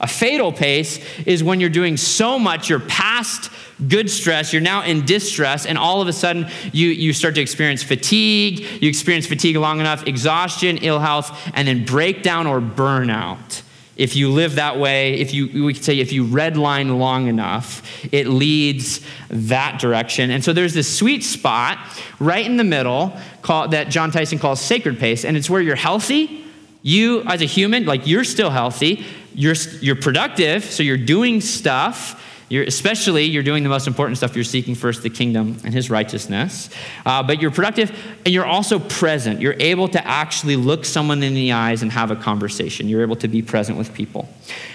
[0.00, 3.50] A fatal pace is when you're doing so much, you're past
[3.88, 7.40] good stress, you're now in distress, and all of a sudden you, you start to
[7.40, 8.60] experience fatigue.
[8.82, 13.62] You experience fatigue long enough, exhaustion, ill health, and then breakdown or burnout.
[13.96, 17.82] If you live that way, if you, we could say if you redline long enough,
[18.12, 20.30] it leads that direction.
[20.30, 21.78] And so there's this sweet spot
[22.18, 25.76] right in the middle called, that Jon Tyson calls sacred pace, and it's where you're
[25.76, 26.44] healthy.
[26.82, 32.20] You, as a human, like you're still healthy, you're, you're productive, so you're doing stuff
[32.48, 34.34] you're, especially, you're doing the most important stuff.
[34.34, 36.68] You're seeking first the kingdom and his righteousness.
[37.06, 37.90] Uh, but you're productive
[38.24, 39.40] and you're also present.
[39.40, 42.88] You're able to actually look someone in the eyes and have a conversation.
[42.88, 44.28] You're able to be present with people.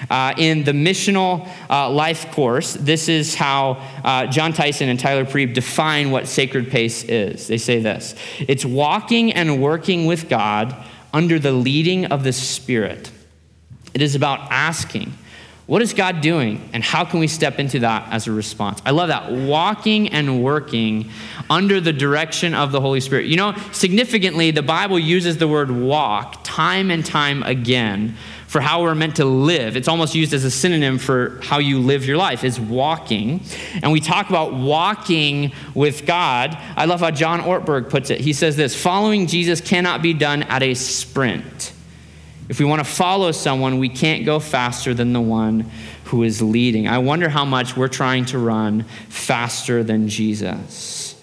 [0.10, 5.26] Uh, in the missional uh, life course, this is how uh, Jon Tyson and Tyler
[5.26, 7.48] Preeb define what sacred pace is.
[7.48, 10.76] They say this it's walking and working with God
[11.14, 13.12] under the leading of the Spirit.
[13.94, 15.14] It is about asking
[15.70, 18.82] what is God doing, and how can we step into that as a response?
[18.88, 19.32] I love that.
[19.32, 21.12] Walking and working
[21.48, 23.28] under the direction of the Holy Spirit.
[23.28, 28.16] You know, significantly, the Bible uses the word walk time and time again
[28.48, 29.78] for how we're meant to live.
[29.78, 33.40] It's almost used as a synonym for how you live your life, is walking.
[33.84, 36.58] And we talk about walking with God.
[36.78, 38.22] I love how John Ortberg puts it.
[38.22, 41.74] He says this following Jesus cannot be done at a sprint.
[42.50, 45.70] If we want to follow someone, we can't go faster than the one
[46.06, 46.88] who is leading.
[46.88, 51.16] I wonder how much we're trying to run faster than Jesus.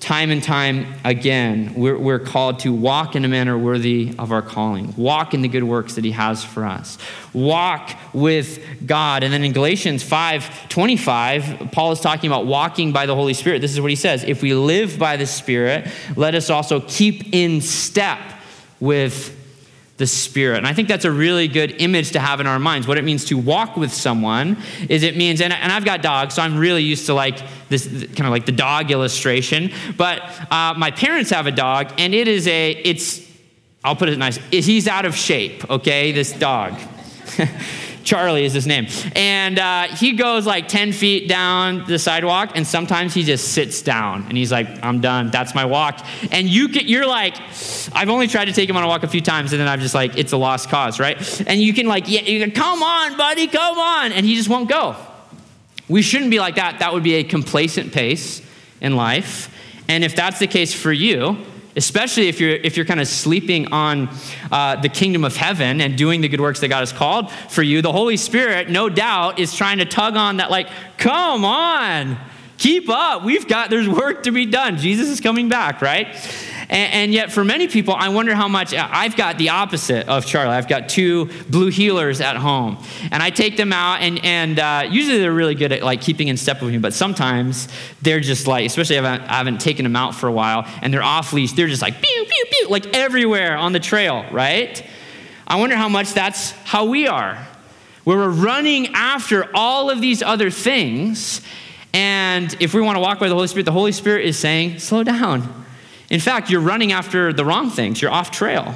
[0.00, 4.42] Time and time again, we're, we're, called to walk in a manner worthy of our
[4.42, 6.98] calling, walk in the good works that He has for us,
[7.32, 9.22] walk with God.
[9.22, 13.60] And then in Galatians 5 25, Paul is talking about walking by the Holy Spirit.
[13.60, 17.34] This is what he says If we live by the Spirit, let us also keep
[17.34, 18.20] in step
[18.78, 19.35] with
[19.96, 20.58] the Spirit.
[20.58, 22.86] And I think that's a really good image to have in our minds.
[22.86, 26.34] What it means to walk with someone is it means, and, and I've got dogs,
[26.34, 29.72] so I'm really used to like this kind of like the dog illustration.
[29.96, 33.26] But uh, my parents have a dog, and it is a, it's,
[33.82, 36.78] I'll put it nice, he's out of shape, okay, this dog.
[38.06, 38.86] Charlie is his name.
[39.14, 43.82] And uh, he goes like 10 feet down the sidewalk, and sometimes he just sits
[43.82, 45.30] down and he's like, I'm done.
[45.30, 46.06] That's my walk.
[46.30, 47.36] And you get, you're like,
[47.92, 49.80] I've only tried to take him on a walk a few times, and then I'm
[49.80, 51.16] just like, it's a lost cause, right?
[51.48, 54.12] And you can like, yeah, can, come on, buddy, come on.
[54.12, 54.96] And he just won't go.
[55.88, 56.78] We shouldn't be like that.
[56.78, 58.40] That would be a complacent pace
[58.80, 59.52] in life.
[59.88, 61.44] And if that's the case for you,
[61.76, 64.08] especially if you're if you're kind of sleeping on
[64.50, 67.62] uh, the kingdom of heaven and doing the good works that god has called for
[67.62, 72.18] you the holy spirit no doubt is trying to tug on that like come on
[72.58, 73.24] keep up.
[73.24, 74.78] We've got there's work to be done.
[74.78, 76.14] Jesus is coming back right
[76.68, 80.26] and, and, yet, for many people, I wonder how much I've got the opposite of
[80.26, 80.54] Charlie.
[80.54, 84.88] I've got two blue heelers at home, and I take them out, and, and uh,
[84.90, 87.68] usually they're really good at like keeping in step with me, but sometimes
[88.02, 90.66] they're just like, especially if I haven't, I haven't taken them out for a while,
[90.82, 94.24] and they're off leash, they're just like pew, pew, pew, like everywhere on the trail,
[94.32, 94.84] right?
[95.46, 97.46] I wonder how much that's how we are,
[98.02, 101.42] where we're running after all of these other things.
[101.94, 104.80] And if we want to walk by the Holy Spirit, the Holy Spirit is saying,
[104.80, 105.65] slow down
[106.10, 108.00] in fact, you're running after the wrong things.
[108.00, 108.74] You're off trail.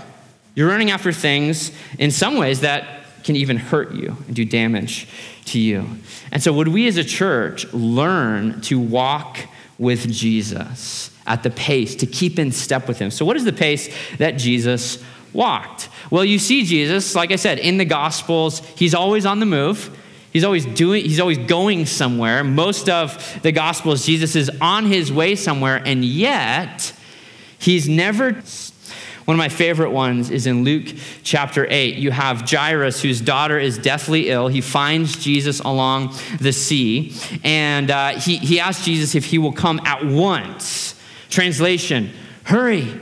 [0.55, 5.07] You're running after things in some ways that can even hurt you and do damage
[5.47, 5.87] to you.
[6.33, 9.39] And so, would we as a church learn to walk
[9.79, 13.11] with Jesus at the pace, to keep in step with him?
[13.11, 15.89] So, what is the pace that Jesus walked?
[16.11, 19.97] Well, you see Jesus, like I said, in the Gospels, he's always on the move.
[20.33, 22.45] He's always doing, he's always going somewhere.
[22.45, 26.93] Most of the Gospels, Jesus is on his way somewhere, and yet,
[27.61, 28.43] He's never.
[29.27, 30.89] One of my favorite ones is in Luke
[31.23, 31.97] chapter 8.
[31.97, 34.49] You have Jairus, whose daughter is deathly ill.
[34.49, 39.53] He finds Jesus along the sea, and uh, he, he asks Jesus if he will
[39.53, 40.97] come at once.
[41.29, 42.13] Translation
[42.45, 42.99] Hurry,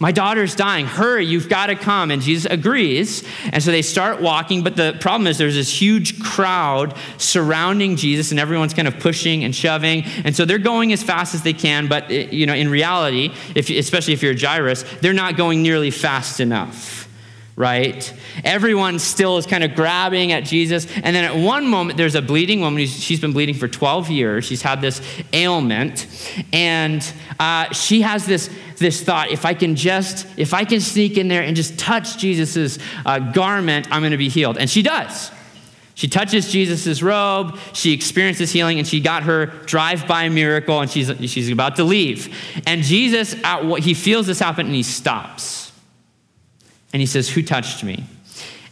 [0.00, 0.86] my daughter's dying.
[0.86, 2.10] Hurry, you've got to come.
[2.10, 3.22] And Jesus agrees.
[3.52, 4.62] And so they start walking.
[4.62, 9.44] But the problem is there's this huge crowd surrounding Jesus, and everyone's kind of pushing
[9.44, 10.04] and shoving.
[10.24, 11.86] And so they're going as fast as they can.
[11.86, 15.62] But, eh, you know, in reality, if, especially if you're a Jairus, they're not going
[15.62, 16.99] nearly fast enough
[17.60, 18.10] right?
[18.42, 20.86] Everyone still is kind of grabbing at Jesus.
[20.96, 22.86] And then at one moment, there's a bleeding woman.
[22.86, 24.46] She's been bleeding for 12 years.
[24.46, 25.02] She's had this
[25.34, 26.06] ailment.
[26.54, 27.06] And
[27.38, 31.28] uh, she has this, this thought if I can just, if I can sneak in
[31.28, 34.56] there and just touch Jesus's uh, garment, I'm going to be healed.
[34.56, 35.30] And she does.
[35.94, 40.90] She touches Jesus' robe, she experiences healing, and she got her drive by miracle, and
[40.90, 42.34] she's, she's about to leave.
[42.66, 45.69] And Jesus, at what, he feels this happen, and he stops
[46.92, 48.04] and he says, Who touched me?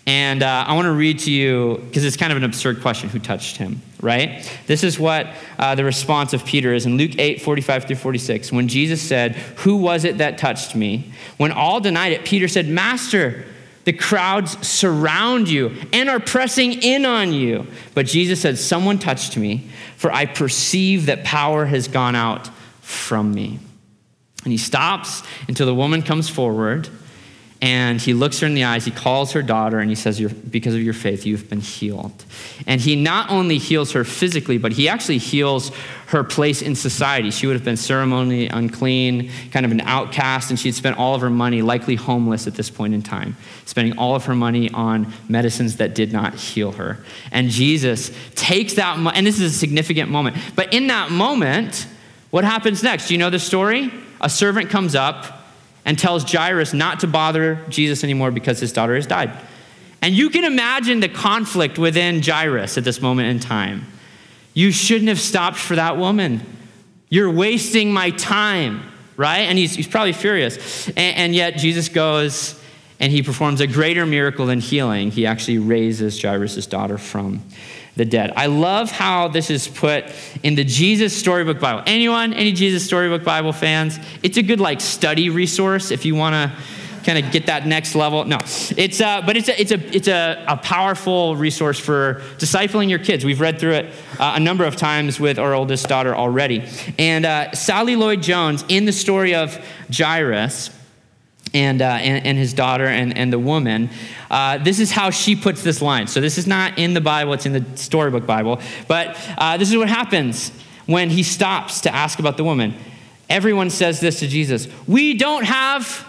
[0.06, 3.10] And uh, I want to read to you, because it's kind of an absurd question
[3.10, 4.50] who touched him, right?
[4.66, 5.26] This is what
[5.58, 8.50] uh, the response of Peter is in Luke 8 45 through 46.
[8.50, 11.12] When Jesus said, Who was it that touched me?
[11.36, 13.44] When all denied it, Peter said, Master,
[13.84, 17.66] the crowds surround you and are pressing in on you.
[17.94, 22.48] But Jesus said, Someone touched me, for I perceive that power has gone out
[22.80, 23.58] from me.
[24.44, 26.88] And he stops until the woman comes forward.
[27.60, 30.76] And he looks her in the eyes, he calls her daughter, and he says, Because
[30.76, 32.24] of your faith, you've been healed.
[32.68, 35.72] And he not only heals her physically, but he actually heals
[36.06, 37.32] her place in society.
[37.32, 41.20] She would have been ceremonially unclean, kind of an outcast, and she'd spent all of
[41.20, 45.12] her money, likely homeless at this point in time, spending all of her money on
[45.28, 46.98] medicines that did not heal her.
[47.32, 51.88] And Jesus takes that, and this is a significant moment, but in that moment,
[52.30, 53.08] what happens next?
[53.08, 53.92] Do you know the story?
[54.20, 55.37] A servant comes up
[55.88, 59.32] and tells Jairus not to bother Jesus anymore because his daughter has died.
[60.02, 63.86] And you can imagine the conflict within Jairus at this moment in time.
[64.52, 66.42] You shouldn't have stopped for that woman.
[67.08, 68.82] You're wasting my time,
[69.16, 69.40] right?
[69.40, 70.88] And he's, he's probably furious.
[70.88, 72.62] And, and yet Jesus goes
[73.00, 75.10] and he performs a greater miracle than healing.
[75.10, 77.42] He actually raises Jairus' daughter from
[77.98, 78.32] the dead.
[78.36, 80.04] I love how this is put
[80.42, 81.82] in the Jesus Storybook Bible.
[81.86, 82.32] Anyone?
[82.32, 83.98] Any Jesus Storybook Bible fans?
[84.22, 86.58] It's a good like study resource if you want to
[87.04, 88.24] kind of get that next level.
[88.24, 88.38] No,
[88.76, 92.98] it's uh, but it's a, it's a it's a, a powerful resource for discipling your
[93.00, 93.24] kids.
[93.24, 96.64] We've read through it uh, a number of times with our oldest daughter already.
[96.98, 99.58] And uh, Sally Lloyd Jones in the story of
[99.92, 100.70] Jairus.
[101.54, 103.88] And, uh, and, and, his daughter and, and the woman.
[104.30, 106.06] Uh, this is how she puts this line.
[106.06, 108.60] So, this is not in the Bible, it's in the storybook Bible.
[108.86, 110.52] But uh, this is what happens
[110.84, 112.74] when he stops to ask about the woman.
[113.30, 116.06] Everyone says this to Jesus We don't have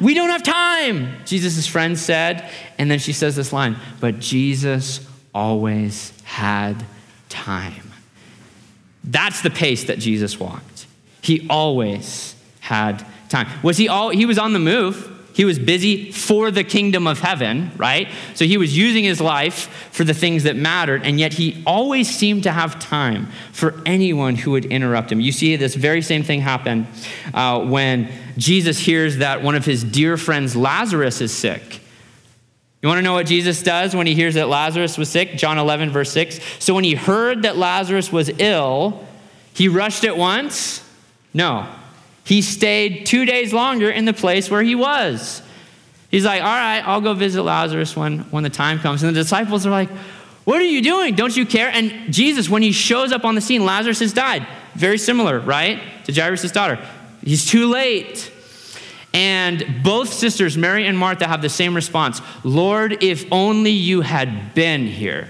[0.00, 2.50] we don't have time, Jesus' friend said.
[2.78, 6.84] And then she says this line, but Jesus always had
[7.28, 7.92] time.
[9.04, 10.86] That's the pace that Jesus walked.
[11.22, 13.48] He always had time.
[13.62, 15.12] Was he all he was on the move?
[15.36, 18.08] He was busy for the kingdom of heaven, right?
[18.32, 22.08] So he was using his life for the things that mattered, and yet he always
[22.08, 25.20] seemed to have time for anyone who would interrupt him.
[25.20, 26.86] You see this very same thing happen
[27.34, 31.80] uh, when Jesus hears that one of his dear friends, Lazarus, is sick.
[32.80, 35.36] You want to know what Jesus does when he hears that Lazarus was sick?
[35.36, 36.40] John 11, verse 6.
[36.60, 39.04] So when he heard that Lazarus was ill,
[39.52, 40.82] he rushed at once?
[41.34, 41.68] No.
[42.26, 45.42] He stayed two days longer in the place where he was.
[46.10, 49.02] He's like, all right, I'll go visit Lazarus when, when the time comes.
[49.04, 49.88] And the disciples are like,
[50.44, 51.14] what are you doing?
[51.14, 51.68] Don't you care?
[51.68, 54.44] And Jesus, when he shows up on the scene, Lazarus has died.
[54.74, 55.80] Very similar, right?
[56.06, 56.84] To Jairus' daughter.
[57.22, 58.32] He's too late.
[59.14, 64.52] And both sisters, Mary and Martha, have the same response Lord, if only you had
[64.52, 65.28] been here,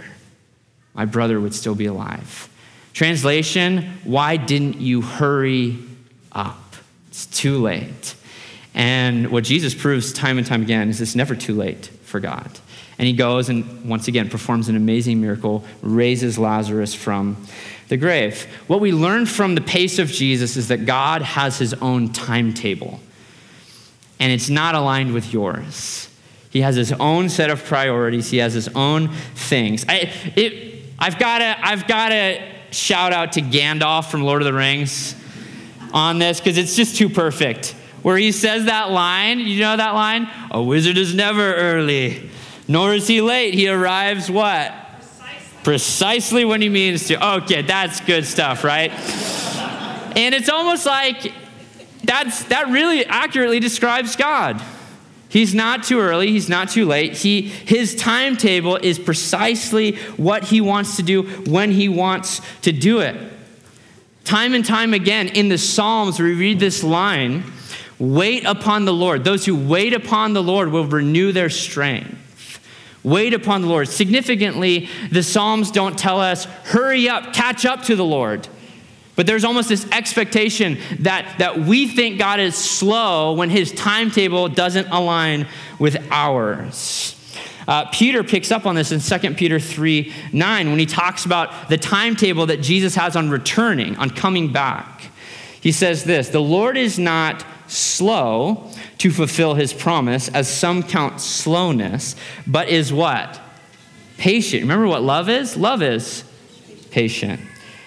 [0.94, 2.48] my brother would still be alive.
[2.94, 5.78] Translation, why didn't you hurry
[6.32, 6.65] up?
[7.16, 8.14] It's too late.
[8.74, 12.50] And what Jesus proves time and time again is it's never too late for God.
[12.98, 17.38] And he goes and once again performs an amazing miracle, raises Lazarus from
[17.88, 18.42] the grave.
[18.66, 23.00] What we learn from the pace of Jesus is that God has his own timetable,
[24.20, 26.10] and it's not aligned with yours.
[26.50, 29.86] He has his own set of priorities, he has his own things.
[29.88, 30.12] I,
[30.98, 32.42] I've got to I've gotta
[32.72, 35.14] shout out to Gandalf from Lord of the Rings
[35.96, 37.74] on this because it's just too perfect.
[38.02, 40.28] Where he says that line, you know that line?
[40.50, 42.30] A wizard is never early,
[42.68, 43.54] nor is he late.
[43.54, 44.72] He arrives what?
[44.72, 47.36] Precisely, Precisely when he means to.
[47.38, 48.92] Okay, that's good stuff, right?
[50.16, 51.32] and it's almost like
[52.04, 54.62] that's, that really accurately describes God.
[55.28, 57.16] He's not too early, he's not too late.
[57.16, 63.00] He, his timetable is precisely what he wants to do when he wants to do
[63.00, 63.32] it.
[64.26, 67.44] Time and time again in the Psalms, we read this line
[68.00, 69.22] wait upon the Lord.
[69.22, 72.60] Those who wait upon the Lord will renew their strength.
[73.04, 73.88] Wait upon the Lord.
[73.88, 78.48] Significantly, the Psalms don't tell us, hurry up, catch up to the Lord.
[79.14, 84.48] But there's almost this expectation that, that we think God is slow when his timetable
[84.48, 85.46] doesn't align
[85.78, 87.15] with ours.
[87.66, 91.68] Uh, Peter picks up on this in 2 Peter 3 9 when he talks about
[91.68, 95.10] the timetable that Jesus has on returning, on coming back.
[95.60, 101.20] He says this The Lord is not slow to fulfill his promise, as some count
[101.20, 102.14] slowness,
[102.46, 103.40] but is what?
[104.16, 104.62] Patient.
[104.62, 105.56] Remember what love is?
[105.56, 106.24] Love is
[106.90, 107.40] patient.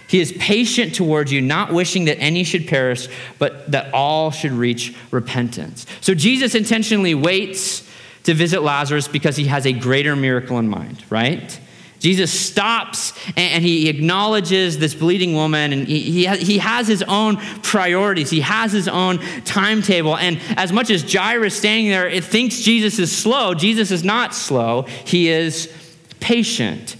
[0.08, 3.08] He is patient towards you, not wishing that any should perish,
[3.38, 5.86] but that all should reach repentance.
[6.02, 7.89] So Jesus intentionally waits
[8.24, 11.60] to visit Lazarus because he has a greater miracle in mind, right?
[12.00, 18.30] Jesus stops and he acknowledges this bleeding woman, and he, he, has his own priorities.
[18.30, 20.16] He has his own timetable.
[20.16, 24.34] And as much as Jairus standing there, it thinks Jesus is slow, Jesus is not
[24.34, 24.84] slow.
[24.84, 25.74] He is
[26.20, 26.96] patient.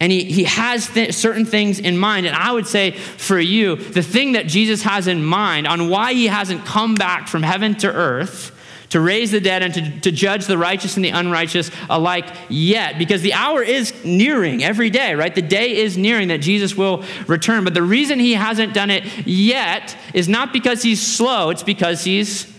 [0.00, 2.24] And he, he has th- certain things in mind.
[2.24, 6.14] And I would say for you, the thing that Jesus has in mind on why
[6.14, 8.54] he hasn't come back from heaven to earth
[8.90, 12.98] to raise the dead and to, to judge the righteous and the unrighteous alike yet,
[12.98, 15.34] because the hour is nearing every day, right?
[15.34, 17.64] The day is nearing that Jesus will return.
[17.64, 22.04] But the reason he hasn't done it yet is not because he's slow, it's because
[22.04, 22.52] he's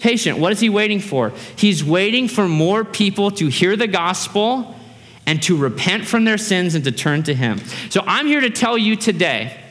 [0.00, 0.38] patient.
[0.38, 1.32] What is he waiting for?
[1.56, 4.74] He's waiting for more people to hear the gospel
[5.26, 7.60] and to repent from their sins and to turn to him.
[7.88, 9.61] So I'm here to tell you today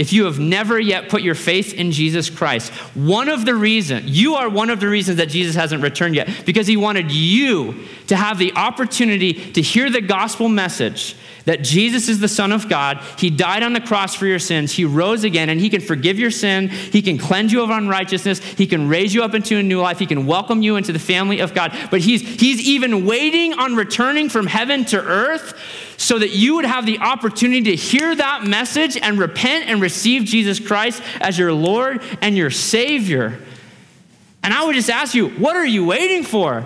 [0.00, 4.06] if you have never yet put your faith in Jesus Christ, one of the reasons,
[4.06, 7.74] you are one of the reasons that Jesus hasn't returned yet, because he wanted you
[8.06, 12.68] to have the opportunity to hear the gospel message that Jesus is the Son of
[12.68, 13.02] God.
[13.18, 14.72] He died on the cross for your sins.
[14.72, 16.68] He rose again, and He can forgive your sin.
[16.68, 18.38] He can cleanse you of unrighteousness.
[18.38, 19.98] He can raise you up into a new life.
[19.98, 21.76] He can welcome you into the family of God.
[21.90, 25.54] But He's, he's even waiting on returning from heaven to earth
[26.00, 30.24] so that you would have the opportunity to hear that message and repent and receive
[30.24, 33.38] Jesus Christ as your Lord and your Savior.
[34.42, 36.64] And I would just ask you, what are you waiting for?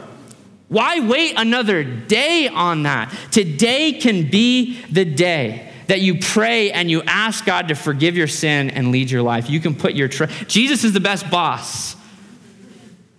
[0.69, 3.13] Why wait another day on that?
[3.33, 8.29] Today can be the day that you pray and you ask God to forgive your
[8.29, 9.51] sin and lead your life.
[9.51, 10.47] You can put your trust.
[10.47, 11.97] Jesus is the best boss.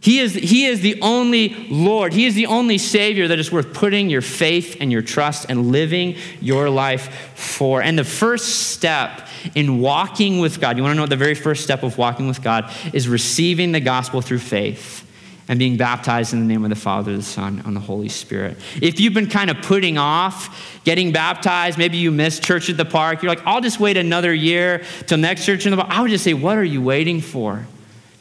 [0.05, 2.13] He is, he is the only Lord.
[2.13, 5.71] He is the only Savior that is worth putting your faith and your trust and
[5.71, 7.81] living your life for.
[7.81, 11.33] And the first step in walking with God, you want to know what the very
[11.33, 15.11] first step of walking with God is receiving the gospel through faith
[15.47, 18.57] and being baptized in the name of the Father, the Son, and the Holy Spirit.
[18.79, 22.85] If you've been kind of putting off getting baptized, maybe you missed church at the
[22.85, 25.89] park, you're like, I'll just wait another year till next church in the park.
[25.89, 27.65] I would just say, what are you waiting for?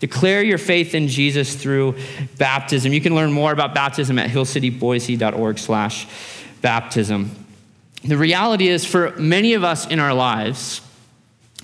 [0.05, 1.97] Declare your faith in Jesus through
[2.37, 2.93] baptism.
[2.93, 6.07] You can learn more about baptism at hillcityboise.org slash
[6.61, 7.31] baptism.
[8.05, 10.83] The reality is, for many of us in our lives,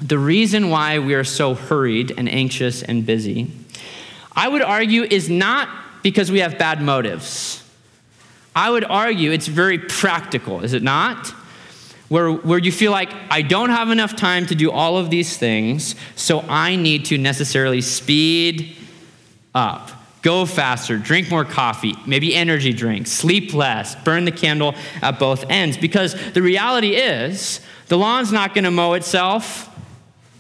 [0.01, 3.51] the reason why we are so hurried and anxious and busy
[4.35, 5.69] I would argue, is not
[6.03, 7.63] because we have bad motives.
[8.57, 11.35] I would argue it's very practical, is it not?
[12.11, 15.39] Where, where you feel like, I don't have enough time to do all of these
[15.39, 18.77] things, so I need to necessarily speed
[19.55, 19.91] up,
[20.21, 25.49] go faster, drink more coffee, maybe energy drinks, sleep less, burn the candle at both
[25.49, 25.79] ends.
[25.79, 29.69] Because the reality is, the lawn's not gonna mow itself.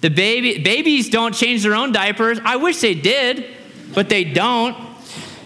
[0.02, 2.38] The baby, babies don't change their own diapers.
[2.44, 3.46] I wish they did
[3.94, 4.76] but they don't.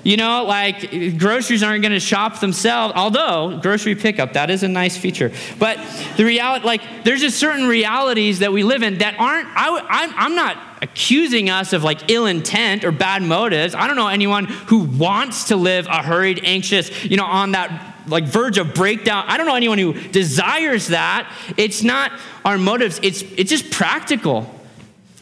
[0.04, 4.68] You know, like groceries aren't going to shop themselves, although grocery pickup, that is a
[4.68, 5.32] nice feature.
[5.58, 5.78] But
[6.18, 10.34] the reality, like, there's just certain realities that we live in that aren't, I, I'm
[10.34, 13.74] not accusing us of like ill intent or bad motives.
[13.74, 17.94] I don't know anyone who wants to live a hurried, anxious, you know, on that
[18.06, 19.24] like verge of breakdown.
[19.26, 21.32] I don't know anyone who desires that.
[21.56, 22.12] It's not
[22.44, 24.50] our motives, it's, it's just practical.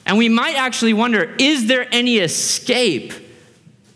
[0.05, 3.13] And we might actually wonder is there any escape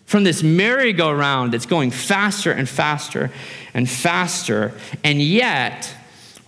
[0.07, 3.31] from this merry-go-round that's going faster and faster
[3.75, 4.73] and faster?
[5.05, 5.93] And yet,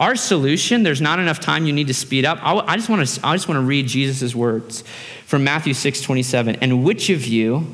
[0.01, 2.39] our solution, there's not enough time, you need to speed up.
[2.43, 4.83] I just want to, I just want to read Jesus' words
[5.27, 6.57] from Matthew 6 27.
[6.57, 7.67] And which of you,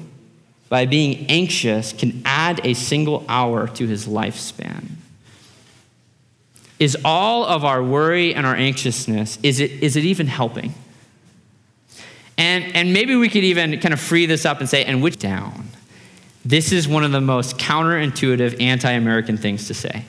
[0.70, 4.86] by being anxious, can add a single hour to his lifespan?
[6.80, 10.74] Is all of our worry and our anxiousness, is it, is it even helping?
[12.36, 15.18] And, and maybe we could even kind of free this up and say, and which
[15.18, 15.68] down.
[16.44, 20.04] This is one of the most counterintuitive anti American things to say.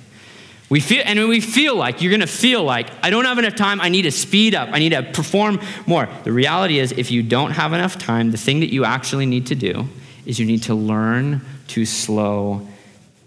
[0.67, 3.79] We feel, and we feel like, you're gonna feel like, I don't have enough time,
[3.79, 6.09] I need to speed up, I need to perform more.
[6.23, 9.45] The reality is, if you don't have enough time, the thing that you actually need
[9.47, 9.87] to do
[10.25, 12.67] is you need to learn to slow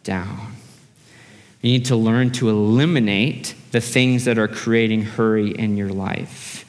[0.02, 0.54] down.
[1.62, 6.64] You need to learn to eliminate the things that are creating hurry in your life.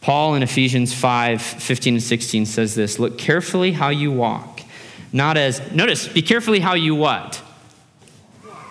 [0.00, 4.51] Paul in Ephesians 5 15 and 16 says this Look carefully how you walk,
[5.12, 7.42] not as, notice, be carefully how you what?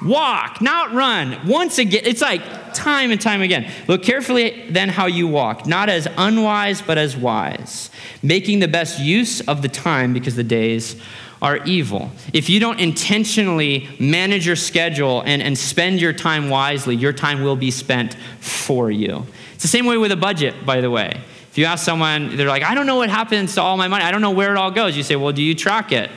[0.04, 1.48] Walk, not run.
[1.48, 2.42] Once again, it's like
[2.74, 3.72] time and time again.
[3.88, 7.92] Look carefully then how you walk, not as unwise, but as wise,
[8.24, 10.96] making the best use of the time because the days
[11.42, 12.12] are evil.
[12.34, 17.44] If you don't intentionally manage your schedule and, and spend your time wisely, your time
[17.44, 19.26] will be spent for you.
[19.54, 21.22] It's the same way with a budget, by the way.
[21.52, 24.04] If you ask someone, they're like, I don't know what happens to all my money.
[24.04, 24.96] I don't know where it all goes.
[24.96, 26.10] You say, Well, do you track it?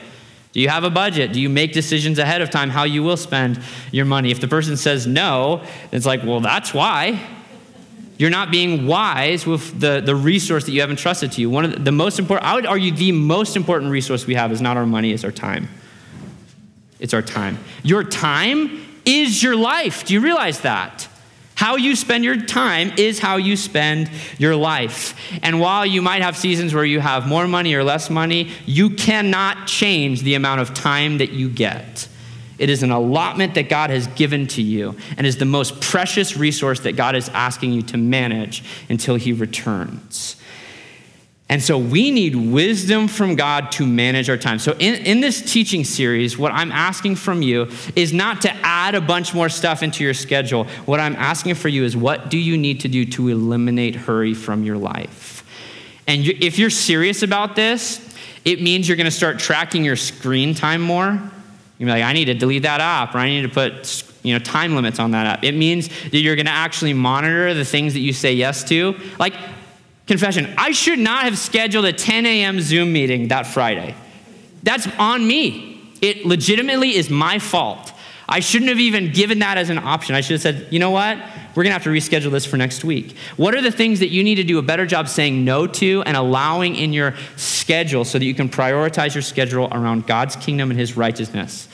[0.55, 1.33] Do you have a budget?
[1.33, 3.59] Do you make decisions ahead of time how you will spend
[3.91, 4.31] your money?
[4.31, 7.19] If the person says no, it's like, Well, that's why.
[8.17, 11.49] You're not being wise with the, the resource that you have entrusted to you.
[11.49, 14.53] One of the, the most important, I would argue, the most important resource we have
[14.53, 15.67] is not our money, it's our time.
[17.01, 17.59] It's our time.
[17.83, 20.05] Your time is your life.
[20.05, 21.09] Do you realize that?
[21.55, 25.17] How you spend your time is how you spend your life.
[25.41, 28.89] And while you might have seasons where you have more money or less money, you
[28.89, 32.09] cannot change the amount of time that you get.
[32.57, 36.37] It is an allotment that God has given to you and is the most precious
[36.37, 40.35] resource that God is asking you to manage until He returns.
[41.47, 44.57] And so we need wisdom from God to manage our time.
[44.57, 48.95] So, in, in this teaching series, what I'm asking from you is not to add
[48.95, 50.63] a bunch more stuff into your schedule.
[50.85, 54.33] What I'm asking for you is what do you need to do to eliminate hurry
[54.33, 55.43] from your life?
[56.07, 58.01] And you, if you're serious about this,
[58.43, 61.19] it means you're going to start tracking your screen time more.
[61.77, 64.39] You're like, I need to delete that app, or I need to put you know,
[64.39, 65.43] time limits on that app.
[65.43, 68.95] It means that you're going to actually monitor the things that you say yes to.
[69.19, 69.33] Like,
[70.07, 72.61] Confession I should not have scheduled a 10 a.m.
[72.61, 73.95] Zoom meeting that Friday.
[74.63, 75.81] That's on me.
[76.01, 77.91] It legitimately is my fault.
[78.27, 80.15] I shouldn't have even given that as an option.
[80.15, 81.17] I should have said, you know what?
[81.55, 83.15] We're going to have to reschedule this for next week.
[83.37, 86.01] What are the things that you need to do a better job saying no to
[86.05, 88.03] and allowing in your schedule?
[88.05, 91.67] so that you can prioritize your schedule around God's kingdom and his righteousness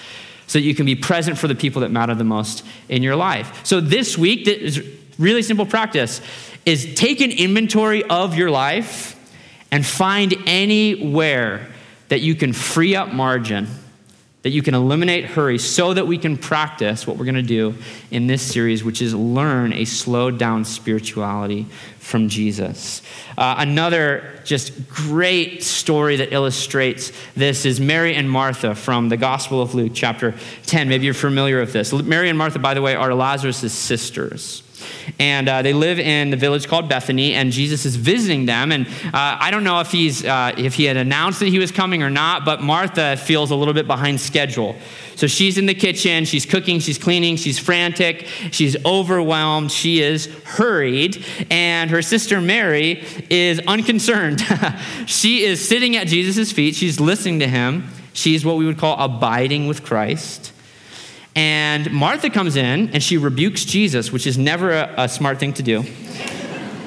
[0.48, 3.16] so that you can be present for the people that matter the most in your
[3.16, 3.66] life.
[3.66, 6.22] So this week, this is really simple practice
[6.66, 9.18] is take an inventory of your life
[9.72, 11.68] and find anywhere
[12.10, 13.68] that you can free up margin,
[14.42, 17.74] that you can eliminate hurry, so that we can practice what we're going to do
[18.12, 21.68] in this series, which is learn a slowed down spirituality
[22.00, 23.02] from Jesus.
[23.38, 29.62] Uh, another just great story that illustrates this is Mary and Martha from the Gospel
[29.62, 30.36] of Luke, chapter
[30.66, 30.90] 10.
[30.90, 31.94] Maybe you're familiar with this.
[31.94, 34.64] Mary and Martha, by the way, are Lazarus' sisters.
[35.20, 38.72] And uh, they live in the village called Bethany, and Jesus is visiting them.
[38.72, 41.72] And uh, I don't know if, he's, uh, if he had announced that he was
[41.72, 44.76] coming or not, but Martha feels a little bit behind schedule.
[45.16, 50.26] So she's in the kitchen, she's cooking, she's cleaning, she's frantic, she's overwhelmed, she is
[50.46, 54.42] hurried, and her sister Mary is unconcerned.
[55.06, 58.98] she is sitting at Jesus' feet, she's listening to him, she's what we would call
[59.00, 60.54] abiding with Christ.
[61.36, 65.54] And Martha comes in and she rebukes Jesus, which is never a, a, smart thing
[65.54, 65.84] to do.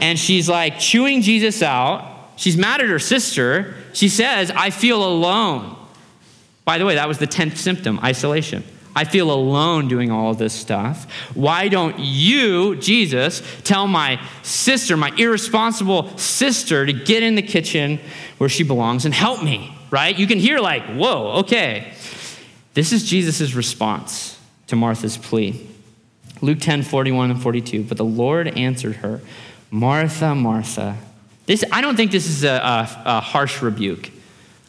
[0.00, 2.10] And she's like chewing Jesus out.
[2.36, 3.74] She's mad at her sister.
[3.94, 5.76] She says, I feel alone.
[6.64, 8.64] By the way, that was the 10th symptom isolation.
[8.96, 11.10] I feel alone doing all of this stuff.
[11.34, 17.98] Why don't you, Jesus, tell my sister, my irresponsible sister, to get in the kitchen
[18.38, 20.16] where she belongs and help me, right?
[20.16, 21.92] You can hear, like, whoa, okay.
[22.74, 24.33] This is Jesus' response
[24.68, 25.68] to Martha's plea.
[26.40, 27.84] Luke 10 41 and 42.
[27.84, 29.20] But the Lord answered her,
[29.70, 30.96] Martha, Martha.
[31.46, 34.10] This, I don't think this is a, a, a harsh rebuke.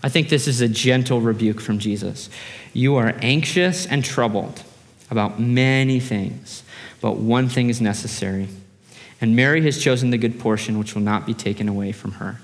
[0.03, 2.29] I think this is a gentle rebuke from Jesus.
[2.73, 4.63] You are anxious and troubled
[5.09, 6.63] about many things,
[7.01, 8.49] but one thing is necessary.
[9.21, 12.39] And Mary has chosen the good portion, which will not be taken away from her.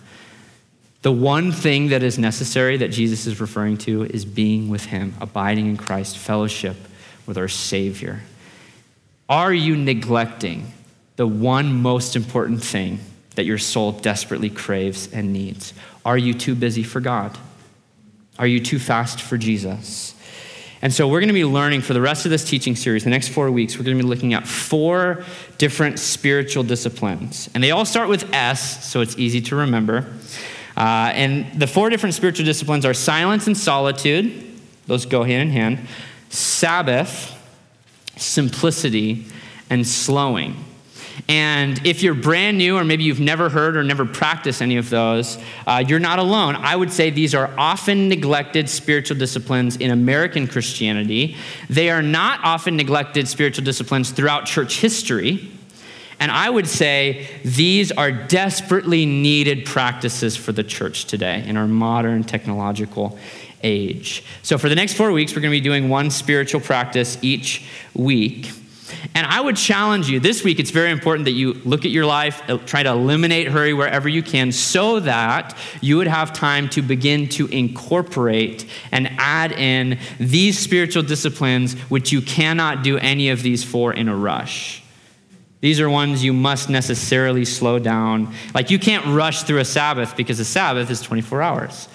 [1.02, 5.14] The one thing that is necessary that Jesus is referring to is being with Him,
[5.20, 6.78] abiding in Christ, fellowship
[7.26, 8.22] with our Savior?
[9.30, 10.72] Are you neglecting
[11.16, 13.00] the one most important thing
[13.36, 15.74] that your soul desperately craves and needs?
[16.04, 17.38] Are you too busy for God?
[18.38, 20.16] Are you too fast for Jesus?
[20.84, 23.12] And so, we're going to be learning for the rest of this teaching series, the
[23.12, 25.24] next four weeks, we're going to be looking at four
[25.60, 27.52] different spiritual disciplines.
[27.54, 30.12] And they all start with S, so it's easy to remember.
[30.76, 35.52] Uh, and the four different spiritual disciplines are silence and solitude, those go hand in
[35.52, 35.80] hand,
[36.32, 37.38] Sabbath,
[38.18, 39.26] simplicity,
[39.70, 40.66] and slowing.
[41.28, 44.90] And if you're brand new, or maybe you've never heard or never practiced any of
[44.90, 46.56] those, uh, you're not alone.
[46.56, 51.36] I would say these are often neglected spiritual disciplines in American Christianity.
[51.70, 55.52] They are not often neglected spiritual disciplines throughout church history.
[56.20, 61.68] And I would say these are desperately needed practices for the church today in our
[61.68, 63.18] modern technological
[63.64, 64.24] age.
[64.44, 67.66] So, for the next four weeks, we're going to be doing one spiritual practice each
[67.94, 68.52] week.
[69.16, 72.06] And I would challenge you this week, it's very important that you look at your
[72.06, 76.70] life, uh, try to eliminate hurry wherever you can, so that you would have time
[76.70, 83.30] to begin to incorporate and add in these spiritual disciplines, which you cannot do any
[83.30, 84.84] of these for in a rush.
[85.62, 88.34] These are ones you must necessarily slow down.
[88.54, 91.88] Like you can't rush through a Sabbath because a Sabbath is 24 hours.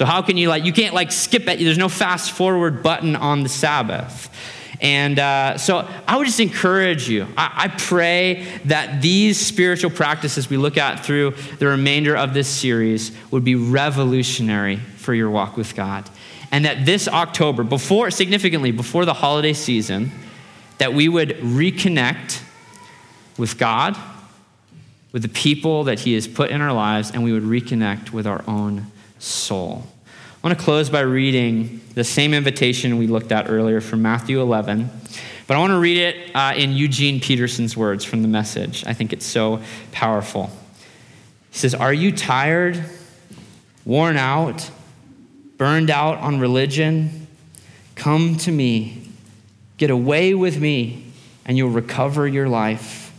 [0.00, 1.58] So how can you like you can't like skip it?
[1.58, 4.34] There's no fast forward button on the Sabbath.
[4.80, 7.26] And uh, so I would just encourage you.
[7.36, 12.48] I, I, pray that these spiritual practices we look at through the remainder of this
[12.48, 16.08] series would be revolutionary for your walk with God.
[16.50, 20.12] And that this October, before significantly before the holiday season,
[20.78, 22.42] that we would reconnect
[23.36, 23.98] with God,
[25.12, 28.26] with the people that He has put in our lives, and we would reconnect with
[28.26, 28.86] our own
[29.20, 29.84] soul.
[30.42, 34.40] I want to close by reading the same invitation we looked at earlier from Matthew
[34.40, 34.90] 11,
[35.46, 38.84] but I want to read it uh, in Eugene Peterson's words from the message.
[38.86, 39.60] I think it's so
[39.92, 40.50] powerful.
[41.50, 42.82] He says, Are you tired,
[43.84, 44.70] worn out,
[45.58, 47.26] burned out on religion?
[47.94, 49.10] Come to me,
[49.76, 51.12] get away with me,
[51.44, 53.12] and you'll recover your life.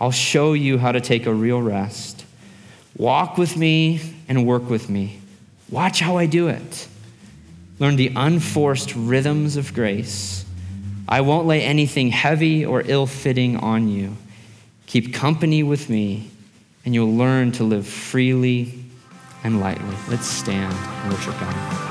[0.00, 2.24] I'll show you how to take a real rest.
[2.96, 5.20] Walk with me and work with me.
[5.70, 6.88] Watch how I do it.
[7.78, 10.44] Learn the unforced rhythms of grace.
[11.08, 14.16] I won't lay anything heavy or ill fitting on you.
[14.86, 16.30] Keep company with me,
[16.84, 18.84] and you'll learn to live freely
[19.44, 19.96] and lightly.
[20.08, 21.86] Let's stand and worship God.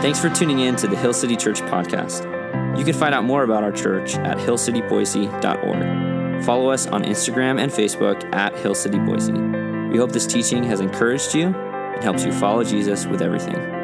[0.00, 2.37] Thanks for tuning in to the Hill City Church podcast.
[2.76, 6.44] You can find out more about our church at hillcityboise.org.
[6.44, 9.32] Follow us on Instagram and Facebook at Hill City Boise.
[9.32, 13.77] We hope this teaching has encouraged you and helps you follow Jesus with everything.